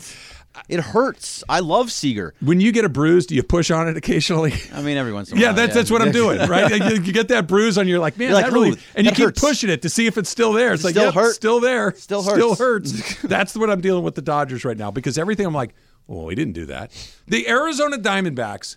[0.68, 1.44] It hurts.
[1.48, 2.34] I love Seager.
[2.42, 4.54] When you get a bruise, do you push on it occasionally?
[4.74, 5.56] I mean, every once in a Yeah, while.
[5.56, 6.70] that's that's what I'm doing, right?
[6.92, 9.06] you, you get that bruise on, you're like, man, You're like, that really, "Ooh, and
[9.06, 10.74] you that keep pushing it to see if it's still there.
[10.74, 11.36] It's like, Still yep, hurt.
[11.36, 12.92] still there, Still hurts, still hurts.
[13.00, 13.22] hurts.
[13.24, 15.74] that's what I'm dealing with the Dodgers right now because everything I'm like,
[16.08, 16.92] well, we didn't do that.
[17.28, 18.76] The Arizona Diamondbacks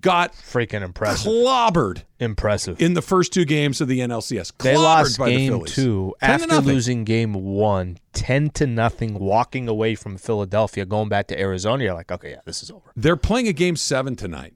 [0.00, 1.30] got freaking impressive.
[1.30, 2.80] clobbered impressive.
[2.80, 4.52] in the first two games of the NLCS.
[4.58, 5.74] They lost by the game Phillies.
[5.74, 11.08] two 10 to after losing game one, 10 to nothing, walking away from Philadelphia, going
[11.08, 11.84] back to Arizona.
[11.84, 12.92] You're like, okay, yeah, this is over.
[12.96, 14.54] They're playing a game seven tonight.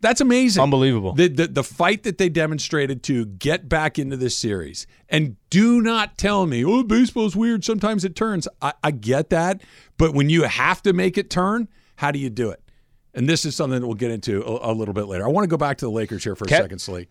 [0.00, 0.60] That's amazing.
[0.60, 1.12] Unbelievable.
[1.12, 4.84] The, the the fight that they demonstrated to get back into this series.
[5.08, 7.64] And do not tell me, oh, baseball's weird.
[7.64, 8.48] Sometimes it turns.
[8.60, 9.62] I, I get that.
[9.98, 12.61] But when you have to make it turn, how do you do it?
[13.14, 15.24] And this is something that we'll get into a, a little bit later.
[15.24, 17.08] I want to go back to the Lakers here for a second, Slee.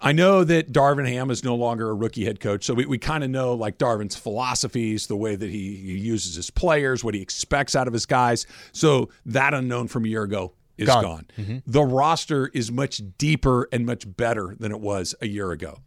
[0.00, 2.98] I know that Darvin Ham is no longer a rookie head coach, so we, we
[2.98, 7.14] kind of know like Darvin's philosophies, the way that he, he uses his players, what
[7.14, 8.46] he expects out of his guys.
[8.72, 11.02] So that unknown from a year ago is Gone.
[11.04, 11.26] gone.
[11.38, 11.58] Mm-hmm.
[11.66, 15.78] The roster is much deeper and much better than it was a year ago.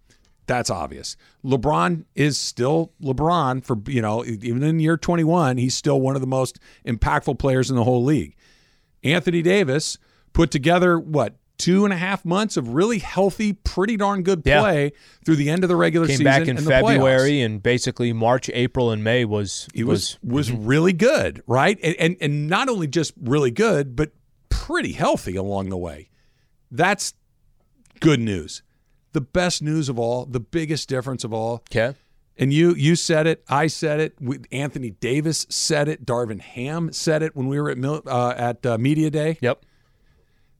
[0.48, 1.18] That's obvious.
[1.44, 6.22] LeBron is still LeBron for you know even in year 21, he's still one of
[6.22, 8.36] the most impactful players in the whole league.
[9.06, 9.98] Anthony Davis
[10.34, 14.60] put together what two and a half months of really healthy, pretty darn good Yeah.
[14.60, 14.92] play
[15.26, 16.88] through the end of the regular Came season back in and the playoffs.
[16.88, 21.80] February and basically March, April, and May was He was was really good, right?
[21.82, 24.12] And, and and not only just really good, but
[24.50, 26.10] pretty healthy along the way.
[26.72, 27.14] That's
[28.02, 28.62] good news.
[29.14, 31.96] The best news of all, the biggest difference of all, okay.
[32.38, 36.92] And you you said it, I said it, we, Anthony Davis said it, Darvin Ham
[36.92, 39.38] said it when we were at Mil- uh, at uh, media day.
[39.42, 39.66] Yep.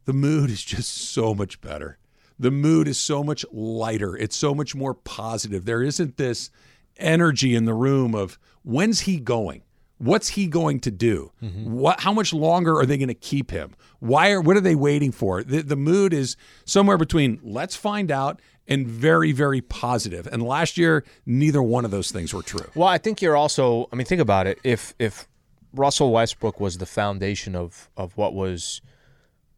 [0.06, 1.98] The mood is just so much better.
[2.38, 4.16] The mood is so much lighter.
[4.16, 5.66] It's so much more positive.
[5.66, 6.50] There isn't this
[6.98, 9.64] energy in the room of when's he going?
[9.98, 11.32] What's he going to do?
[11.40, 12.02] What?
[12.02, 13.74] How much longer are they going to keep him?
[14.00, 14.42] Why are?
[14.42, 15.42] What are they waiting for?
[15.42, 16.36] The, the mood is
[16.66, 20.28] somewhere between let's find out and very very positive.
[20.32, 22.70] And last year, neither one of those things were true.
[22.76, 23.88] Well, I think you're also.
[23.92, 24.60] I mean, think about it.
[24.64, 25.28] If if
[25.74, 28.82] Russell Westbrook was the foundation of of what was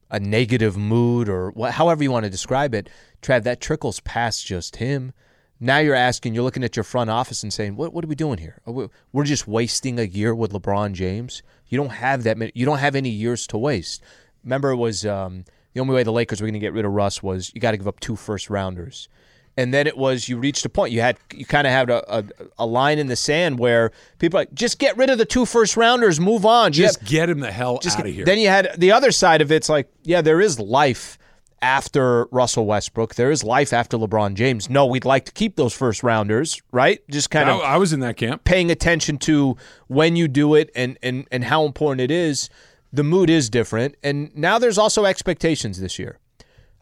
[0.10, 2.90] a negative mood or however you want to describe it,
[3.22, 5.14] Trav, that trickles past just him.
[5.60, 8.16] Now you're asking, you're looking at your front office and saying, "What what are we
[8.16, 8.62] doing here?
[8.66, 11.42] We- We're just wasting a year with LeBron James.
[11.68, 12.52] You don't have that many.
[12.54, 14.04] You don't have any years to waste."
[14.44, 15.46] Remember, it was um,
[15.78, 17.72] the only way the Lakers were going to get rid of Russ was you got
[17.72, 19.10] to give up two first rounders.
[19.56, 22.18] And then it was you reached a point you had you kind of had a,
[22.18, 22.24] a,
[22.58, 25.46] a line in the sand where people are like just get rid of the two
[25.46, 26.72] first rounders move on.
[26.74, 28.26] Just get him the hell out of here.
[28.26, 31.20] then you had the other side of it, it's like yeah there is life
[31.62, 33.16] after Russell Westbrook.
[33.16, 34.70] There is life after LeBron James.
[34.72, 37.08] No we'd like to keep those first rounders right?
[37.10, 38.44] Just kind I, of I was in that camp.
[38.44, 42.50] paying attention to when you do it and, and, and how important it is,
[42.92, 43.96] the mood is different.
[44.04, 46.20] And now there's also expectations this year.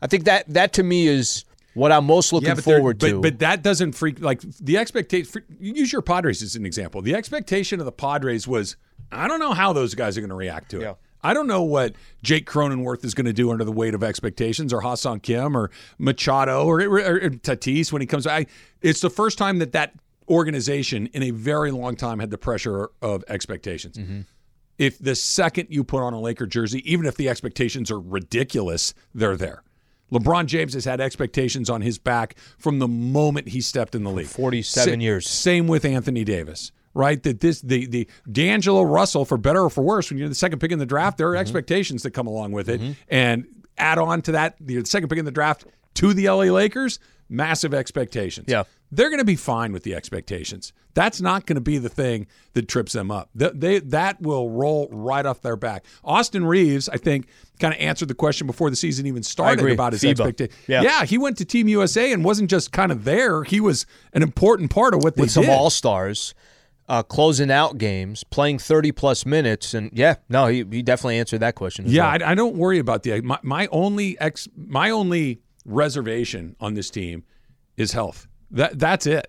[0.01, 3.21] I think that that to me is what I'm most looking but forward but, to.
[3.21, 5.43] But that doesn't freak like the expectation.
[5.59, 7.01] Use your Padres as an example.
[7.01, 8.77] The expectation of the Padres was,
[9.11, 10.83] I don't know how those guys are going to react to it.
[10.83, 10.93] Yeah.
[11.23, 14.71] I don't know what Jake Cronenworth is going to do under the weight of expectations,
[14.71, 18.47] or Ha-Seong Kim, or Machado, or, or, or Tatis when he comes back.
[18.83, 19.93] It's the first time that that
[20.29, 23.97] organization in a very long time had the pressure of expectations.
[23.97, 24.21] Mm-hmm.
[24.77, 28.93] If the second you put on a Laker jersey, even if the expectations are ridiculous,
[29.13, 29.63] they're there.
[30.11, 34.11] LeBron James has had expectations on his back from the moment he stepped in the
[34.11, 34.27] league.
[34.27, 35.29] 47 Sa- years.
[35.29, 37.21] Same with Anthony Davis, right?
[37.23, 40.59] That this the the D'Angelo Russell, for better or for worse, when you're the second
[40.59, 41.41] pick in the draft, there are mm-hmm.
[41.41, 42.81] expectations that come along with it.
[42.81, 42.91] Mm-hmm.
[43.09, 43.45] And
[43.77, 47.73] add on to that, the second pick in the draft to the LA Lakers, massive
[47.73, 48.45] expectations.
[48.49, 48.63] Yeah.
[48.91, 50.71] They're going to be fine with the expectations.
[50.93, 53.29] That's not going to be the thing that trips them up.
[53.37, 55.85] Th- They, that will roll right off their back.
[56.03, 57.27] Austin Reaves, I think,
[57.59, 60.57] kind of answered the question before the season even started about his expectations.
[60.67, 60.83] Yeah.
[60.83, 61.03] yeah.
[61.05, 63.43] he went to Team USA and wasn't just kind of there.
[63.43, 66.33] He was an important part of what they with some all stars,
[66.87, 69.73] uh, closing out games, playing 30 plus minutes.
[69.73, 71.85] And yeah, no, he, he definitely answered that question.
[71.87, 72.23] Yeah, well.
[72.27, 76.89] I, I don't worry about the my, my only ex my only reservation on this
[76.89, 77.23] team
[77.77, 78.27] is health.
[78.51, 79.27] That that's it.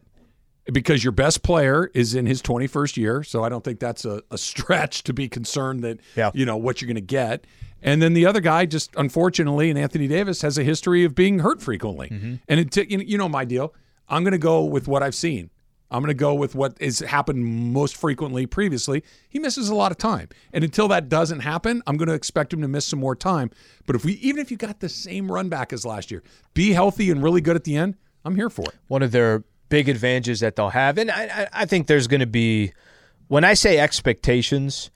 [0.72, 4.20] Because your best player is in his 21st year, so I don't think that's a,
[4.32, 6.32] a stretch to be concerned that Yeah.
[6.34, 7.46] you know what you're going to get.
[7.82, 11.38] And then the other guy, just unfortunately, and Anthony Davis has a history of being
[11.38, 12.08] hurt frequently.
[12.08, 12.34] Mm-hmm.
[12.48, 13.74] And it, you know my deal.
[14.08, 15.50] I'm going to go with what I've seen.
[15.90, 19.04] I'm going to go with what has happened most frequently previously.
[19.28, 22.52] He misses a lot of time, and until that doesn't happen, I'm going to expect
[22.52, 23.50] him to miss some more time.
[23.86, 26.22] But if we, even if you got the same run back as last year,
[26.54, 28.74] be healthy and really good at the end, I'm here for it.
[28.88, 30.98] one of their big advantages that they'll have.
[30.98, 32.72] And I, I- think there's going to be,
[33.28, 34.90] when I say expectations,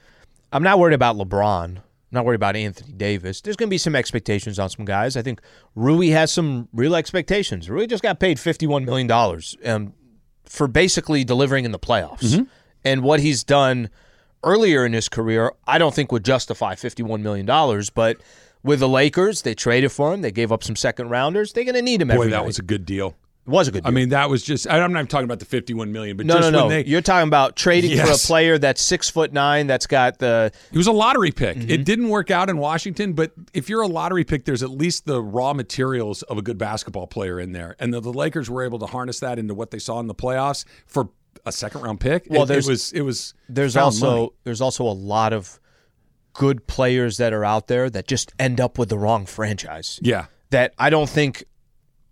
[0.52, 1.64] I'm not worried about LeBron.
[1.76, 3.40] I'm not worried about Anthony Davis.
[3.40, 5.16] There's going to be some expectations on some guys.
[5.16, 5.40] I think
[5.76, 7.70] Rui has some real expectations.
[7.70, 9.10] Rui just got paid $51 million
[9.64, 9.92] um,
[10.50, 12.34] for basically delivering in the playoffs.
[12.34, 12.42] Mm-hmm.
[12.84, 13.88] And what he's done
[14.42, 17.46] earlier in his career, I don't think would justify $51 million.
[17.94, 18.16] But
[18.64, 20.22] with the Lakers, they traded for him.
[20.22, 21.52] They gave up some second rounders.
[21.52, 22.46] They're going to need him Boy, that night.
[22.46, 23.14] was a good deal.
[23.46, 24.68] It was a good I mean, that was just.
[24.68, 26.68] I'm not even talking about the 51 million, but No, just no, no.
[26.68, 26.84] they.
[26.84, 30.78] You're talking about trading for a player that's six foot nine, that's got the He
[30.78, 31.56] was a lottery pick.
[31.56, 31.70] Mm-hmm.
[31.70, 35.06] It didn't work out in Washington, but if you're a lottery pick, there's at least
[35.06, 37.76] the raw materials of a good basketball player in there.
[37.80, 40.14] And the, the Lakers were able to harness that into what they saw in the
[40.14, 41.08] playoffs for
[41.46, 42.26] a second round pick.
[42.28, 44.30] Well, it, it was it was there's also money.
[44.44, 45.58] there's also a lot of
[46.34, 49.98] good players that are out there that just end up with the wrong franchise.
[50.02, 50.26] yeah.
[50.50, 51.44] That I don't think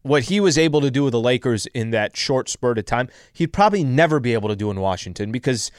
[0.03, 3.09] what he was able to do with the Lakers in that short spurt of time,
[3.32, 5.70] he'd probably never be able to do in Washington because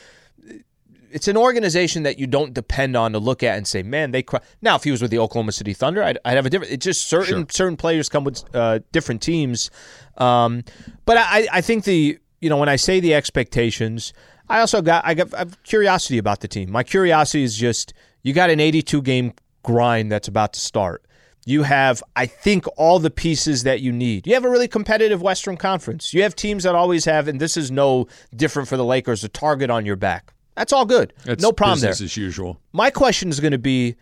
[1.11, 4.21] it's an organization that you don't depend on to look at and say, man, they
[4.21, 4.39] cry.
[4.61, 6.73] Now, if he was with the Oklahoma City Thunder, I'd, I'd have a different.
[6.73, 9.71] It's just certain certain players come with uh, different teams.
[10.17, 10.63] Um,
[11.05, 14.13] but I, I think the you know when I say the expectations,
[14.49, 16.71] I also got I got I have curiosity about the team.
[16.71, 17.93] My curiosity is just
[18.23, 21.03] you got an 82 game grind that's about to start.
[21.49, 24.27] You have, I think, all the pieces that you need.
[24.27, 26.13] You have a really competitive Western Conference.
[26.13, 29.29] You have teams that always have, and this is no different for the Lakers, a
[29.29, 30.31] target on your back.
[30.55, 31.11] That's all good.
[31.39, 31.89] No problem there.
[31.89, 32.59] business as usual.
[32.71, 33.95] My question is going to be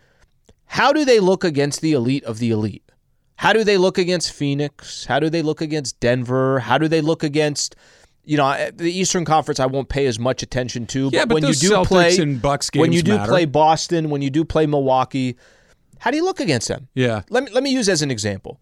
[0.66, 2.82] how do they look against the elite of the elite?
[3.36, 5.06] How do they look against Phoenix?
[5.06, 6.58] How do they look against Denver?
[6.58, 7.76] How do they look against
[8.24, 9.58] you know the Eastern Conference?
[9.58, 11.08] I won't pay as much attention to.
[11.12, 13.30] Yeah, but when you do Celtics play and Bucks when you do matter.
[13.30, 15.36] play Boston, when you do play Milwaukee,
[16.00, 16.88] how do you look against them?
[16.94, 17.22] Yeah.
[17.28, 18.60] Let me let me use as an example.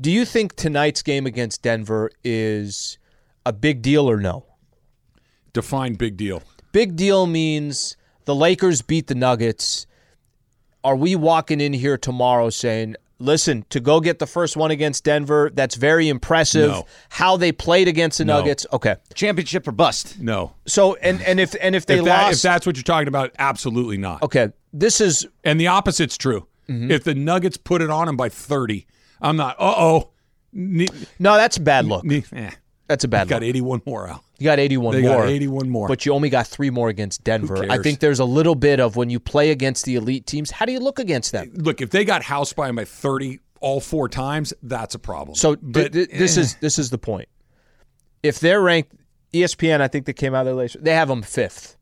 [0.00, 2.98] Do you think tonight's game against Denver is
[3.44, 4.46] a big deal or no?
[5.52, 6.42] Define big deal.
[6.72, 9.86] Big deal means the Lakers beat the Nuggets.
[10.82, 15.04] Are we walking in here tomorrow saying, listen, to go get the first one against
[15.04, 16.70] Denver, that's very impressive.
[16.70, 16.86] No.
[17.10, 18.38] How they played against the No.
[18.38, 18.66] Nuggets.
[18.72, 18.96] Okay.
[19.14, 20.18] Championship or bust.
[20.18, 20.54] No.
[20.66, 23.08] So and and if and if they if, that, lost if that's what you're talking
[23.08, 24.22] about, absolutely not.
[24.22, 24.48] Okay.
[24.72, 26.46] This is And the opposite's true.
[26.68, 26.90] Mm-hmm.
[26.90, 28.86] If the Nuggets put it on them by 30,
[29.20, 30.10] I'm not, uh oh.
[30.52, 30.88] Ne-
[31.18, 32.04] no, that's a bad look.
[32.04, 32.50] ne- eh.
[32.88, 33.26] That's a bad look.
[33.28, 33.48] You Got look.
[33.48, 34.20] 81 more out.
[34.38, 35.16] You got 81 They more.
[35.22, 35.88] got 81 more.
[35.88, 37.64] But you only got three more against Denver.
[37.70, 40.66] I think there's a little bit of when you play against the elite teams, how
[40.66, 41.52] do you look against them?
[41.54, 45.36] Look, if they got housed by them by 30 all four times, that's a problem.
[45.36, 46.40] So but th- this eh.
[46.42, 47.28] is this is the point.
[48.22, 48.92] If they're ranked,
[49.32, 50.78] ESPN, I think they came out there later.
[50.80, 51.76] They have them fifth.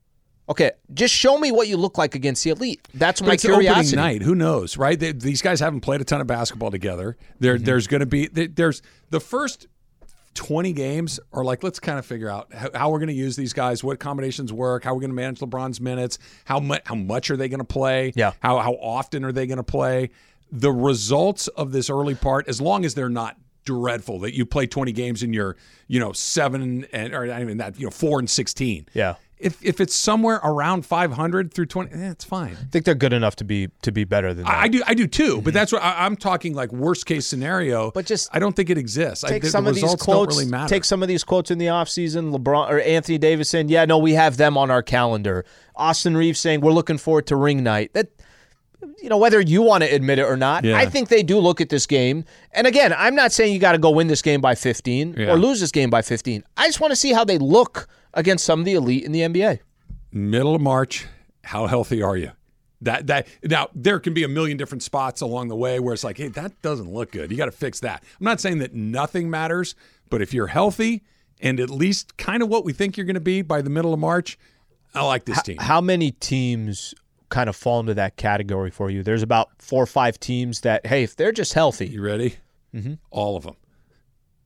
[0.51, 2.85] Okay, just show me what you look like against the elite.
[2.93, 3.95] That's my it's curiosity.
[3.97, 4.21] opening night.
[4.21, 4.99] Who knows, right?
[4.99, 7.15] They, these guys haven't played a ton of basketball together.
[7.39, 7.63] There, Mm-hmm.
[7.63, 8.81] there's going to be there- there's
[9.11, 9.67] the first
[10.33, 13.35] 20 games are like let's kind of figure out how, how we're going to use
[13.35, 16.95] these guys, what combinations work, how we're going to manage LeBron's minutes, how much how
[16.95, 18.31] much are they going to play, Yeah.
[18.41, 20.09] how how often are they going to play.
[20.51, 24.67] The results of this early part, as long as they're not dreadful, that you play
[24.67, 25.55] 20 games and you're
[25.87, 28.87] you know seven and or not even that you know four and 16.
[28.93, 29.15] Yeah.
[29.41, 32.57] If, if it's somewhere around 500 through 20, eh, it's fine.
[32.59, 34.53] I think they're good enough to be to be better than that.
[34.53, 35.41] I, I do, I do too.
[35.41, 37.91] But that's what I, I'm talking like worst case scenario.
[37.91, 39.23] But just I don't think it exists.
[39.23, 40.37] I take some the of these quotes.
[40.37, 40.67] really.
[40.67, 42.35] Take some of these quotes in the offseason.
[42.37, 46.39] LeBron or Anthony Davis saying, "Yeah, no, we have them on our calendar." Austin Reaves
[46.39, 48.09] saying, "We're looking forward to ring night." That
[49.01, 50.77] you know, whether you want to admit it or not, Yeah.
[50.77, 52.25] I think they do look at this game.
[52.53, 55.31] And again, I'm not saying you got to go win this game by 15 Yeah.
[55.31, 56.43] or lose this game by 15.
[56.57, 59.21] I just want to see how they look against some of the elite in the
[59.21, 59.59] NBA.
[60.11, 61.07] Middle of March,
[61.43, 62.31] how healthy are you?
[62.83, 66.03] That that now there can be a million different spots along the way where it's
[66.03, 67.29] like, hey, that doesn't look good.
[67.31, 68.03] You got to fix that.
[68.19, 69.75] I'm not saying that nothing matters,
[70.09, 71.03] but if you're healthy
[71.39, 73.93] and at least kind of what we think you're going to be by the middle
[73.93, 74.37] of March,
[74.95, 75.57] I like this team.
[75.59, 76.93] How many teams
[77.31, 79.01] kind of fall into that category for you?
[79.01, 82.35] There's about four or five teams that, hey, if they're just healthy, You ready?
[82.75, 82.93] Mm-hmm.
[83.09, 83.55] All of them.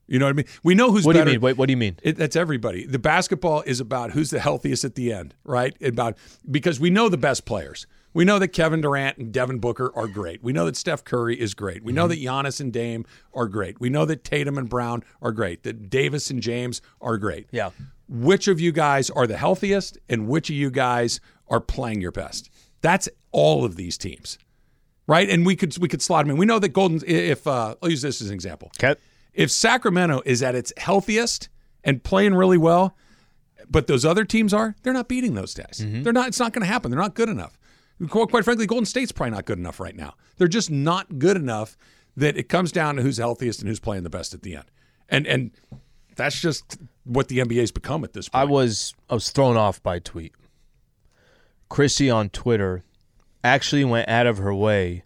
[0.07, 0.45] You know what I mean?
[0.63, 1.41] We know who's what do you mean?
[1.41, 1.97] Wait, what do you mean?
[2.03, 2.85] It, that's everybody.
[2.85, 5.75] The basketball is about who's the healthiest at the end, right?
[5.81, 6.17] About
[6.49, 7.87] because we know the best players.
[8.13, 10.41] We know that Kevin Durant and Devin Booker are great.
[10.41, 11.83] We know that Steph Curry is great.
[11.83, 13.81] We know that Giannis and Dame are great.
[13.81, 15.63] We know that Tatum and Brown are great.
[15.63, 17.47] That Davis and James are great.
[17.51, 17.71] Yeah.
[18.07, 21.19] Which of you guys are the healthiest, and which of you guys
[21.49, 22.49] are playing your best?
[22.85, 24.37] That's all of these teams,
[25.07, 25.27] right?
[25.29, 26.37] And we could we could slot them in.
[26.37, 27.01] We know that Golden.
[27.07, 28.99] If uh, I'll use this as an example Okay.
[29.33, 31.49] if Sacramento is at its healthiest
[31.83, 32.95] and playing really well,
[33.69, 35.83] but those other teams are, they're not beating those guys.
[35.83, 36.27] They're not.
[36.27, 36.91] It's not going to happen.
[36.91, 37.57] They're not good enough.
[38.09, 40.13] Quite, quite frankly, Golden State's probably not good enough right now.
[40.37, 41.77] They're just not good enough
[42.17, 44.65] that it comes down to who's healthiest and who's playing the best at the end.
[45.09, 45.51] And and
[46.15, 48.41] that's just what the NBA's become at this point.
[48.41, 50.33] I was I was thrown off by a tweet.
[51.69, 52.83] Chrissy on Twitter
[53.43, 55.03] actually went out of her way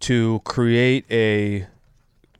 [0.00, 1.66] to create a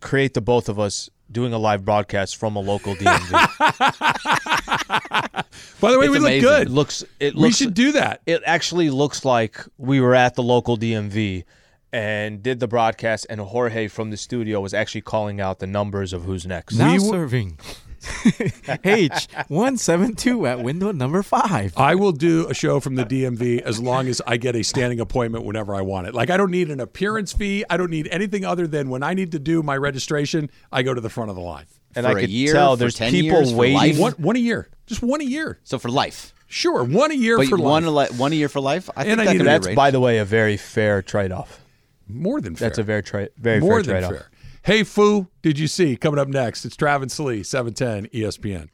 [0.00, 3.30] create the both of us doing a live broadcast from a local DMV.
[5.80, 6.22] By the way, It's we amazing.
[6.22, 6.70] look it good.
[6.70, 8.20] looks it we should do that.
[8.26, 11.44] it actually looks like we were at the local DMV
[11.92, 16.12] and did the broadcast and Jorge from the studio was actually calling out the numbers
[16.12, 16.76] of who's next.
[16.76, 17.58] Now We w- serving
[18.84, 21.72] H one seven two at window number five.
[21.76, 25.00] I will do a show from the DMV as long as I get a standing
[25.00, 26.14] appointment whenever I want it.
[26.14, 27.64] Like I don't need an appearance fee.
[27.68, 30.94] I don't need anything other than when I need to do my registration, I go
[30.94, 31.66] to the front of the line.
[31.94, 33.98] and For I a could year, tell there's 10 people years, waiting.
[34.00, 34.68] One one a year.
[34.86, 35.58] Just one a year.
[35.64, 36.34] So for life.
[36.52, 38.10] Sure, one a year But for one life.
[38.10, 38.90] li- one a year for life.
[38.96, 41.00] I think I that need could to- be That's by the way a very fair
[41.00, 41.60] trade off.
[42.08, 42.68] More than fair.
[42.68, 44.10] That's a very tra- very more fair than trade off.
[44.12, 44.30] fair.
[44.62, 45.96] Hey, Foo, did you see?
[45.96, 48.68] Coming up next, it's Travis Lee, 710 ESPN.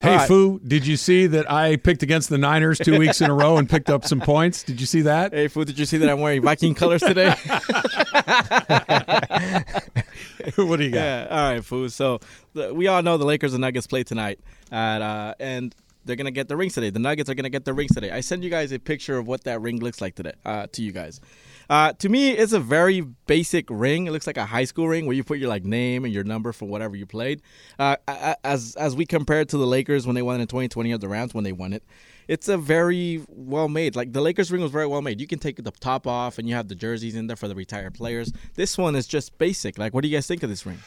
[0.00, 0.28] Hey, right.
[0.28, 3.56] Foo, did you see that I picked against the Niners two weeks in a row
[3.56, 4.62] and picked up some points?
[4.62, 5.32] Did you see that?
[5.32, 7.30] Hey, Foo, did you see that I'm wearing Viking colors today?
[10.56, 11.00] what do you got?
[11.00, 11.26] yeah.
[11.30, 11.88] All right, Foo.
[11.88, 12.20] So
[12.54, 14.38] the, we all know the Lakers and Nuggets play tonight,
[14.70, 16.90] at, uh, and they're gonna get the rings today.
[16.90, 18.10] The Nuggets are gonna get the rings today.
[18.12, 20.34] I send you guys a picture of what that ring looks like today.
[20.44, 21.20] Uh, to you guys.
[21.68, 24.06] Uh, to me, it's a very basic ring.
[24.06, 26.24] It looks like a high school ring where you put your like name and your
[26.24, 27.42] number for whatever you played.
[27.78, 27.96] Uh,
[28.42, 31.08] as as we compare it to the Lakers when they won in 2020 or the
[31.08, 31.84] Rams when they won it,
[32.26, 33.96] it's a very well made.
[33.96, 35.20] Like the Lakers ring was very well made.
[35.20, 37.54] You can take the top off and you have the jerseys in there for the
[37.54, 38.32] retired players.
[38.54, 39.78] This one is just basic.
[39.78, 40.78] Like, what do you guys think of this ring?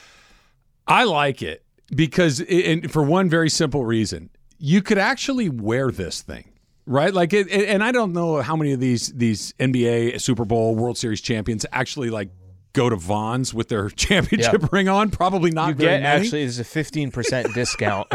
[0.88, 1.64] I like it
[1.94, 6.51] because, and for one very simple reason, you could actually wear this thing,
[6.92, 7.14] right?
[7.14, 10.98] Like, it, and I don't know how many of these these NBA, Super Bowl, World
[10.98, 12.30] Series champions actually like
[12.74, 15.10] go to Vons with their championship ring on.
[15.10, 16.22] Probably not You very get many.
[16.26, 18.08] actually there's a 15% discount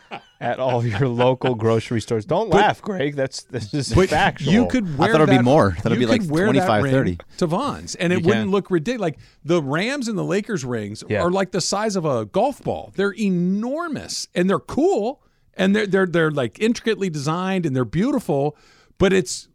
[0.40, 2.24] at all your local grocery stores.
[2.24, 3.16] Don't laugh, Greg.
[3.16, 4.52] That's this is But factual.
[4.52, 5.72] you could wear I thought it'd be more.
[5.72, 7.18] Thought it'd be like could 25, ring 30.
[7.38, 8.50] to Vons, and it You wouldn't can.
[8.52, 9.00] look ridiculous.
[9.00, 11.22] Like the Rams and the Lakers rings Yeah.
[11.22, 12.92] are like the size of a golf ball.
[12.94, 15.22] They're enormous and they're cool
[15.56, 18.56] and they're they're they're like intricately designed and they're beautiful,
[18.98, 19.48] but it's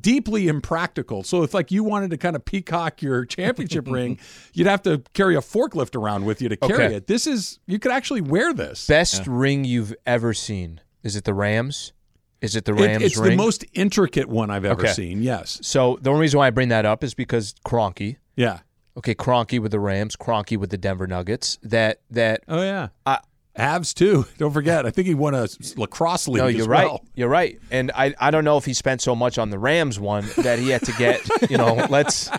[0.00, 1.22] deeply impractical.
[1.22, 4.18] So if like you wanted to kind of peacock your championship ring,
[4.52, 6.94] you'd have to carry a forklift around with you to carry Okay.
[6.96, 7.06] it.
[7.06, 8.86] This is you could actually wear this.
[8.86, 10.80] best ring you've ever seen.
[11.02, 11.92] Is it the Rams?
[12.40, 13.30] Is it the It- Rams it's ring?
[13.30, 14.92] the most intricate one I've ever Okay.
[14.92, 15.22] seen.
[15.22, 15.58] Yes.
[15.62, 18.16] so the only reason why I bring that up is because Kroenke.
[18.36, 18.60] Yeah.
[18.96, 21.58] Okay, Kroenke with the Rams, Kroenke with the Denver Nuggets.
[21.62, 23.20] That that Oh yeah, I-
[23.58, 24.24] Avs too.
[24.38, 24.86] Don't forget.
[24.86, 26.38] I think he won a lacrosse league.
[26.38, 26.86] no, you're right.
[26.86, 27.04] well.
[27.14, 27.58] You're right.
[27.70, 30.58] And I, I don't know if he spent so much on the Rams one that
[30.60, 32.30] he had to get, you know, let's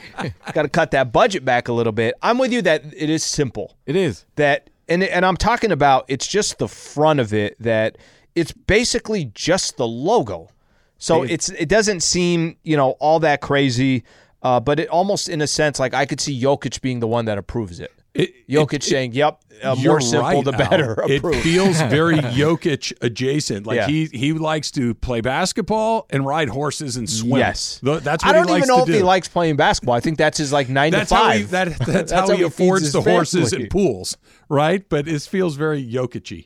[0.54, 2.16] got to cut that budget back a little bit.
[2.22, 3.76] I'm with you that it is simple.
[3.86, 4.26] It is.
[4.38, 7.98] that and and I'm talking about it's just the front of it that
[8.34, 10.50] it's basically just the logo.
[10.98, 14.04] So it's it doesn't seem, you know, all that crazy,
[14.42, 17.26] uh, but it almost in a sense like I could see Jokic being the one
[17.26, 17.92] that approves it.
[18.20, 20.58] It- Jokic it- saying, "Yep, uh, more simple right, the Al.
[20.70, 23.66] better." It feels very Jokic adjacent.
[23.68, 23.88] Like Yeah.
[23.88, 27.40] he he likes to play basketball and ride horses and swim.
[27.40, 29.96] Yes, Th- that's I don't he likes even know to if he likes playing basketball.
[29.96, 31.38] I think that's his like nine that's to how five.
[31.40, 33.64] he that, that's, That's how, how he he affords the his horses family.
[33.64, 34.18] and pools,
[34.50, 34.88] right?
[34.90, 36.46] But it feels very Jokic-y.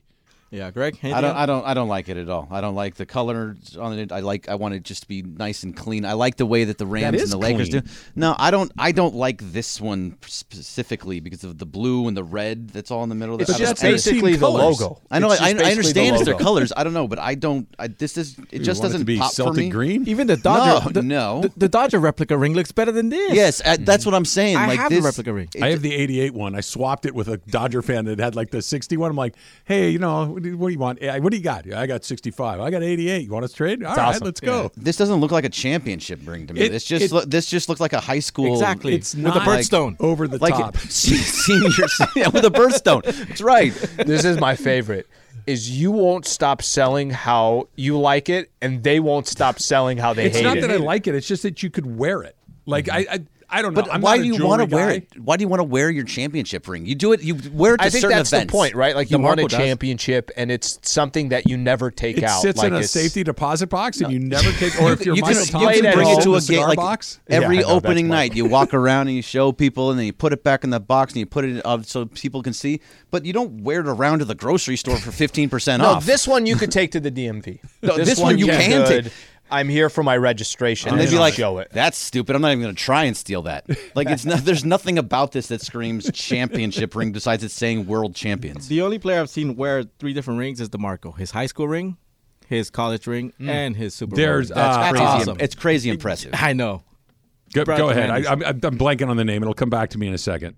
[0.53, 0.99] Yeah, Greg.
[1.01, 1.23] I don't.
[1.23, 1.35] else?
[1.35, 1.65] I don't.
[1.65, 2.47] I don't like it at all.
[2.51, 4.11] I don't like the colors on it.
[4.11, 4.47] I like.
[4.47, 6.05] I want it just to be nice and clean.
[6.05, 7.81] I like the way that the Rams is and the Lakers do.
[8.15, 8.71] No, I don't.
[8.77, 13.01] I don't like this one specifically because of the blue and the red that's all
[13.01, 13.41] in the middle.
[13.41, 15.01] it's I don't- just basically the logo.
[15.09, 15.29] I know.
[15.31, 16.71] I, I understand the it's their colors.
[16.77, 17.67] I don't know, but I don't.
[17.79, 18.37] I, this is.
[18.37, 19.69] It You just want doesn't to be pop Celtic for me.
[19.69, 20.07] green.
[20.07, 20.85] Even the Dodger.
[20.85, 21.41] No, the, no.
[21.41, 23.33] The, the Dodger replica ring looks better than this.
[23.33, 24.57] Yes, uh, that's what I'm saying.
[24.57, 25.49] I like have this, the replica ring.
[25.59, 26.53] I have the 88 one.
[26.53, 29.09] I swapped it with a Dodger fan that had like the 61.
[29.09, 29.33] I'm like,
[29.65, 31.01] hey, you know, what do, you want?
[31.01, 31.71] What do you got?
[31.71, 32.59] I got 65.
[32.59, 33.23] I got 88.
[33.23, 33.83] You want us to trade?
[33.83, 34.25] All right, awesome.
[34.25, 34.71] let's go.
[34.75, 36.61] This doesn't look like a championship ring to me.
[36.61, 38.53] It- this just it- look, this just looks like a high school.
[38.53, 38.95] Exactly.
[38.95, 39.95] It's With not the birthstone.
[39.99, 40.77] over the like top.
[40.89, 41.69] senior
[42.15, 43.03] yeah, with a birthstone.
[43.03, 43.73] That's right.
[43.97, 45.07] this is my favorite
[45.45, 50.13] is you won't stop selling how you like it and they won't stop selling how
[50.13, 50.57] they It's hate it.
[50.57, 51.15] It's not that I like it.
[51.15, 52.35] It's just that you could wear it.
[52.65, 53.09] Like mm-hmm.
[53.11, 53.19] I, I,
[53.53, 53.81] I don't know.
[53.83, 55.07] But I'm why not do you want to wear it?
[55.19, 56.85] Why do you want to wear your championship ring?
[56.85, 57.21] You do it.
[57.21, 57.83] You wear it to certain events.
[57.83, 58.51] I think certain that's events.
[58.51, 58.95] the point, right?
[58.95, 59.59] Like you DeMarco want a does.
[59.59, 62.23] championship and it's something that you never take out.
[62.23, 62.41] It out.
[62.41, 64.81] sits like in a safety deposit box, and you never take.
[64.81, 66.77] Or if you're you can, Michael you can bring it to a the game like
[66.77, 67.19] box.
[67.29, 68.35] every Yeah, know, opening night.
[68.35, 70.79] You walk around and you show people, and then you put it back in the
[70.79, 72.81] box and you put it up so people can see.
[73.11, 76.05] But you don't wear it around to the grocery store for fifteen percent No, off.
[76.05, 77.59] this one you could take to the DMV.
[77.83, 79.03] No, this one you can could.
[79.05, 79.13] take.
[79.51, 80.89] I'm here for my registration.
[80.91, 81.69] and they'd be like, show it.
[81.71, 82.35] "That's stupid.
[82.35, 83.65] I'm not even going to try and steal that."
[83.95, 84.39] Like it's not.
[84.39, 88.67] There's nothing about this that screams championship ring besides it's saying world champions.
[88.67, 91.17] The only player I've seen wear three different rings is DeMarco.
[91.17, 91.97] His high school ring,
[92.47, 94.57] his college ring, and his Super Bowl There's, ring.
[94.59, 95.05] uh, That's Crazy.
[95.05, 95.37] awesome.
[95.39, 96.31] It's crazy impressive.
[96.33, 96.83] I know.
[97.53, 98.09] Go, go ahead.
[98.09, 99.43] I, I'm, I'm blanking on the name.
[99.43, 100.55] It'll come back to me in a second.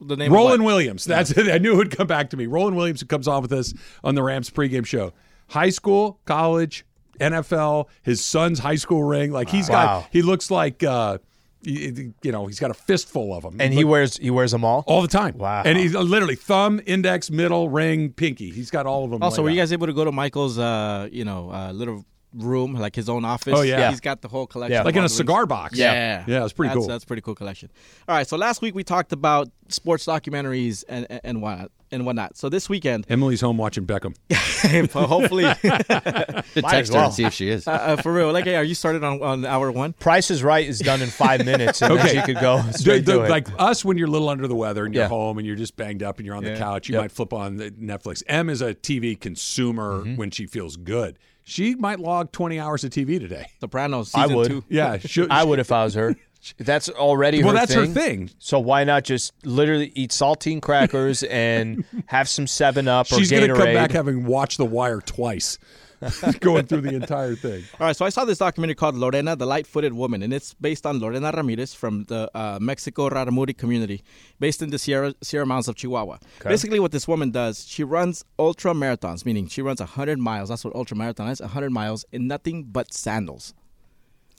[0.00, 0.64] The name Roland?
[0.64, 1.04] Williams.
[1.04, 1.48] That's it.
[1.52, 2.46] I knew it would come back to me.
[2.46, 3.74] Roland Williams, who comes on with us
[4.04, 5.12] on the Rams pregame show.
[5.48, 6.84] High school, college,
[7.18, 9.30] NFL, his son's high school ring.
[9.32, 10.00] Like he's Wow.
[10.00, 11.18] got, he looks like, uh,
[11.62, 13.56] you, you know, he's got a fistful of them.
[13.60, 14.84] and he wears he wears them all.
[14.86, 15.36] all the time.
[15.36, 15.62] Wow.
[15.64, 18.50] And he's literally thumb, index, middle, ring, pinky.
[18.50, 19.22] He's got all of them.
[19.22, 22.04] Also, laid were you guys able to go to Michael's, uh, you know, uh, little
[22.34, 23.54] room, like his own office.
[23.56, 23.90] Oh, yeah.
[23.90, 24.74] he's got the whole collection.
[24.74, 24.82] Yeah.
[24.82, 25.48] like in a cigar rings.
[25.48, 25.78] box.
[25.78, 26.86] Yeah, yeah, it's pretty that's, cool.
[26.88, 27.70] That's a pretty cool collection.
[28.08, 32.04] All right, so last week we talked about sports documentaries and and, and what and
[32.04, 32.36] whatnot.
[32.36, 34.14] So this weekend, Emily's home watching Beckham.
[34.92, 35.44] hopefully,
[35.90, 37.66] uh, Should Might text as her and see if she is.
[37.66, 38.32] uh, for real.
[38.32, 39.92] Like, hey, are you started on, on hour one?
[39.94, 42.02] Price is Right is done in five minutes, and Okay.
[42.02, 43.30] then she could go The- straight the- to it.
[43.30, 45.08] like us when you're a little under the weather and you're Yeah.
[45.08, 47.02] home and you're just banged up and you're on the couch, you Yep.
[47.02, 48.22] might flip on the Netflix.
[48.28, 50.16] M is a TV consumer Mm-hmm.
[50.16, 51.18] when she feels good.
[51.48, 53.46] She might log 20 hours of TV today.
[53.60, 54.48] Sopranos I would.
[54.48, 54.64] two.
[54.68, 56.14] Yeah, she, I would if I was her.
[56.58, 57.86] That's already Well, her that's thing.
[57.88, 58.30] her thing.
[58.38, 63.32] So why not just literally eat saltine crackers and have some Seven Up or She's
[63.32, 63.38] Gatorade?
[63.48, 65.58] going to come back having watched The Wire twice,
[66.40, 67.64] going through the entire thing.
[67.80, 70.86] All right, so I saw this documentary called Lorena, the Light-Footed Woman, and it's based
[70.86, 74.02] on Lorena Ramirez from the uh, Mexico Raramuri community,
[74.38, 76.18] based in the Sierra Sierra Mountains of Chihuahua.
[76.50, 80.48] Basically, what this woman does, she runs ultra marathons, meaning she runs 100 miles.
[80.48, 83.54] That's what ultra marathon is, 100 miles in nothing but sandals.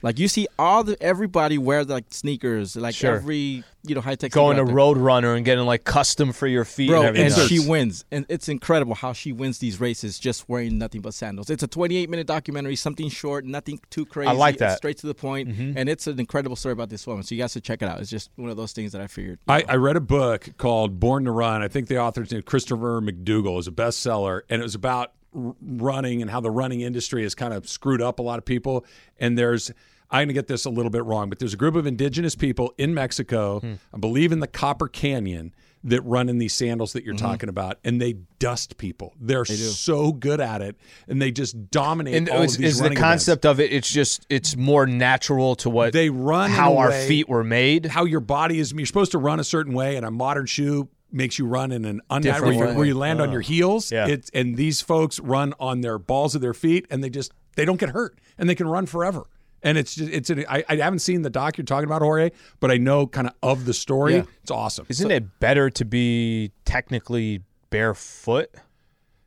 [0.01, 3.15] Like you see, all the everybody wear like sneakers, like Sure.
[3.15, 4.31] every you know high tech.
[4.31, 8.05] going to Roadrunner and getting like custom for your feet Bro, and and she wins,
[8.11, 11.49] and it's incredible how she wins these races just wearing nothing but sandals.
[11.49, 14.29] It's a 28 minute documentary, something short, nothing too crazy.
[14.29, 14.77] I like It's that.
[14.77, 15.49] straight to the point.
[15.55, 17.23] point, and it's an incredible story about this woman.
[17.23, 17.99] So you guys should check it out.
[17.99, 19.39] It's just one of those things that I figured.
[19.49, 21.61] I, I read a book called Born to Run.
[21.61, 25.13] I think the author's name Christopher McDougall is a bestseller, and it was about r-
[25.33, 28.85] running and how the running industry has kind of screwed up a lot of people.
[29.19, 29.71] And there's
[30.11, 32.35] I'm going to get this a little bit wrong, but there's a group of indigenous
[32.35, 33.73] people in Mexico, hmm.
[33.93, 35.53] I believe in the Copper Canyon,
[35.83, 37.25] that run in these sandals that you're mm-hmm.
[37.25, 39.13] talking about, and they dust people.
[39.19, 40.75] They're so good at it,
[41.07, 43.25] and they just dominate and all is, is the running events.
[43.25, 43.71] concept of it?
[43.71, 47.85] It's just it's more natural to what They run how our way- feet were made.
[47.85, 48.73] how your body is.
[48.73, 51.85] You're supposed to run a certain way, and a modern shoe makes you run in
[51.85, 52.75] an unnatural where, way.
[52.75, 53.91] where you land on your uh, heels.
[53.91, 54.07] Yeah.
[54.07, 57.65] It's and these folks run on their balls of their feet, and they just they
[57.65, 59.23] don't get hurt, and they can run forever.
[59.61, 62.31] And it's just it's an, I, I haven't seen the doc you're talking about, Jorge,
[62.59, 64.15] but I know kind of of the story.
[64.15, 64.23] Yeah.
[64.41, 64.85] It's awesome.
[64.89, 68.49] Isn't it better to be technically barefoot?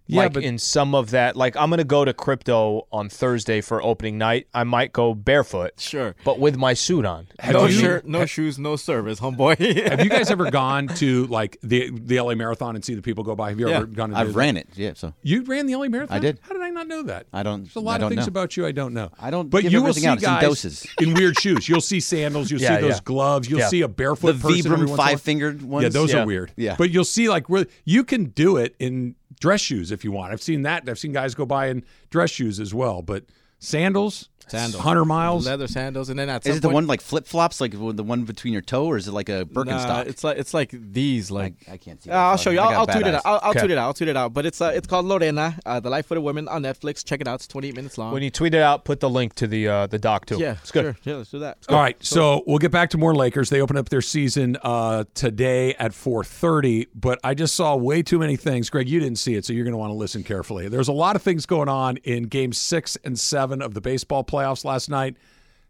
[0.06, 3.60] Yeah, like but- in some of that, like I'm gonna go to crypto on Thursday
[3.60, 4.46] for opening night.
[4.52, 6.14] I might go barefoot, Sure.
[6.24, 7.28] but with my suit on.
[7.50, 9.56] no you- shirt, no shoes, no service, homeboy.
[9.90, 13.22] Have you guys ever gone to like the the LA Marathon and see the people
[13.24, 13.50] go by?
[13.50, 13.76] Have you Yeah.
[13.76, 14.10] ever gone?
[14.10, 14.38] To I've do that?
[14.38, 14.68] ran it.
[14.74, 14.92] Yeah.
[14.94, 16.16] So You ran the LA Marathon.
[16.16, 16.38] I did.
[16.42, 17.26] How did I not know that?
[17.32, 18.30] I don't- There's a lot I of don't things know.
[18.30, 19.10] about you I don't know.
[19.20, 20.14] I don't But give you will see out.
[20.18, 20.86] It's in guys doses.
[21.00, 21.68] in weird shoes.
[21.68, 22.50] You'll see sandals.
[22.50, 23.00] You'll Yeah, see those yeah.
[23.04, 23.48] gloves.
[23.48, 23.68] You'll Yeah.
[23.68, 24.50] see a barefoot the person.
[24.50, 24.96] every Vibram once in a while.
[25.08, 25.82] five fingered ones.
[25.84, 26.22] Yeah, those Yeah.
[26.22, 26.52] are weird.
[26.56, 26.74] Yeah.
[26.76, 30.32] But you'll see like really, you can do it in dress shoes if you want.
[30.32, 30.88] I've seen that.
[30.88, 33.02] I've seen guys go by in dress shoes as well.
[33.02, 33.24] But
[33.58, 34.82] sandals, Sandals.
[34.82, 35.46] hundred miles.
[35.46, 38.02] leather sandals, and then at Is it the point- one like flip flops, like the
[38.02, 40.06] one between your toe, or is it like a Nah, Birkenstock?
[40.06, 42.10] it's like it's like these, like I can't see.
[42.10, 42.58] Uh, I'll show you.
[42.60, 43.22] I I'll, I'll bad tweet it out.
[43.24, 43.58] I'll, I'll Okay.
[43.60, 43.84] tweet it out.
[43.86, 44.32] I'll tweet it out.
[44.32, 47.04] But it's uh, it's called Lorena, uh, the Life of the Women on Netflix.
[47.04, 47.36] Check it out.
[47.36, 48.12] It's 28 minutes long.
[48.12, 50.38] When you tweet it out, put the link to the uh, the doc too.
[50.38, 50.82] yeah, it's good.
[50.82, 50.96] Sure.
[51.04, 51.58] Yeah, let's do that.
[51.68, 53.50] All right, so we'll get back to more Lakers.
[53.50, 58.18] They open up their season uh, today at 4:30, but I just saw way too
[58.18, 58.70] many things.
[58.70, 60.68] Greg, you didn't see it, so you're going to want to listen carefully.
[60.68, 64.24] There's a lot of things going on in Game Six and Seven of the baseball
[64.32, 65.16] playoffs last night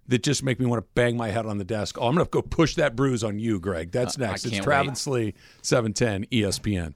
[0.08, 1.96] that just make me want to bang my head on the desk.
[1.98, 3.92] Oh, I'm going to go push that bruise on you, Greg.
[3.92, 4.44] That's next.
[4.44, 6.94] it's Travis Lee, 710 ESPN.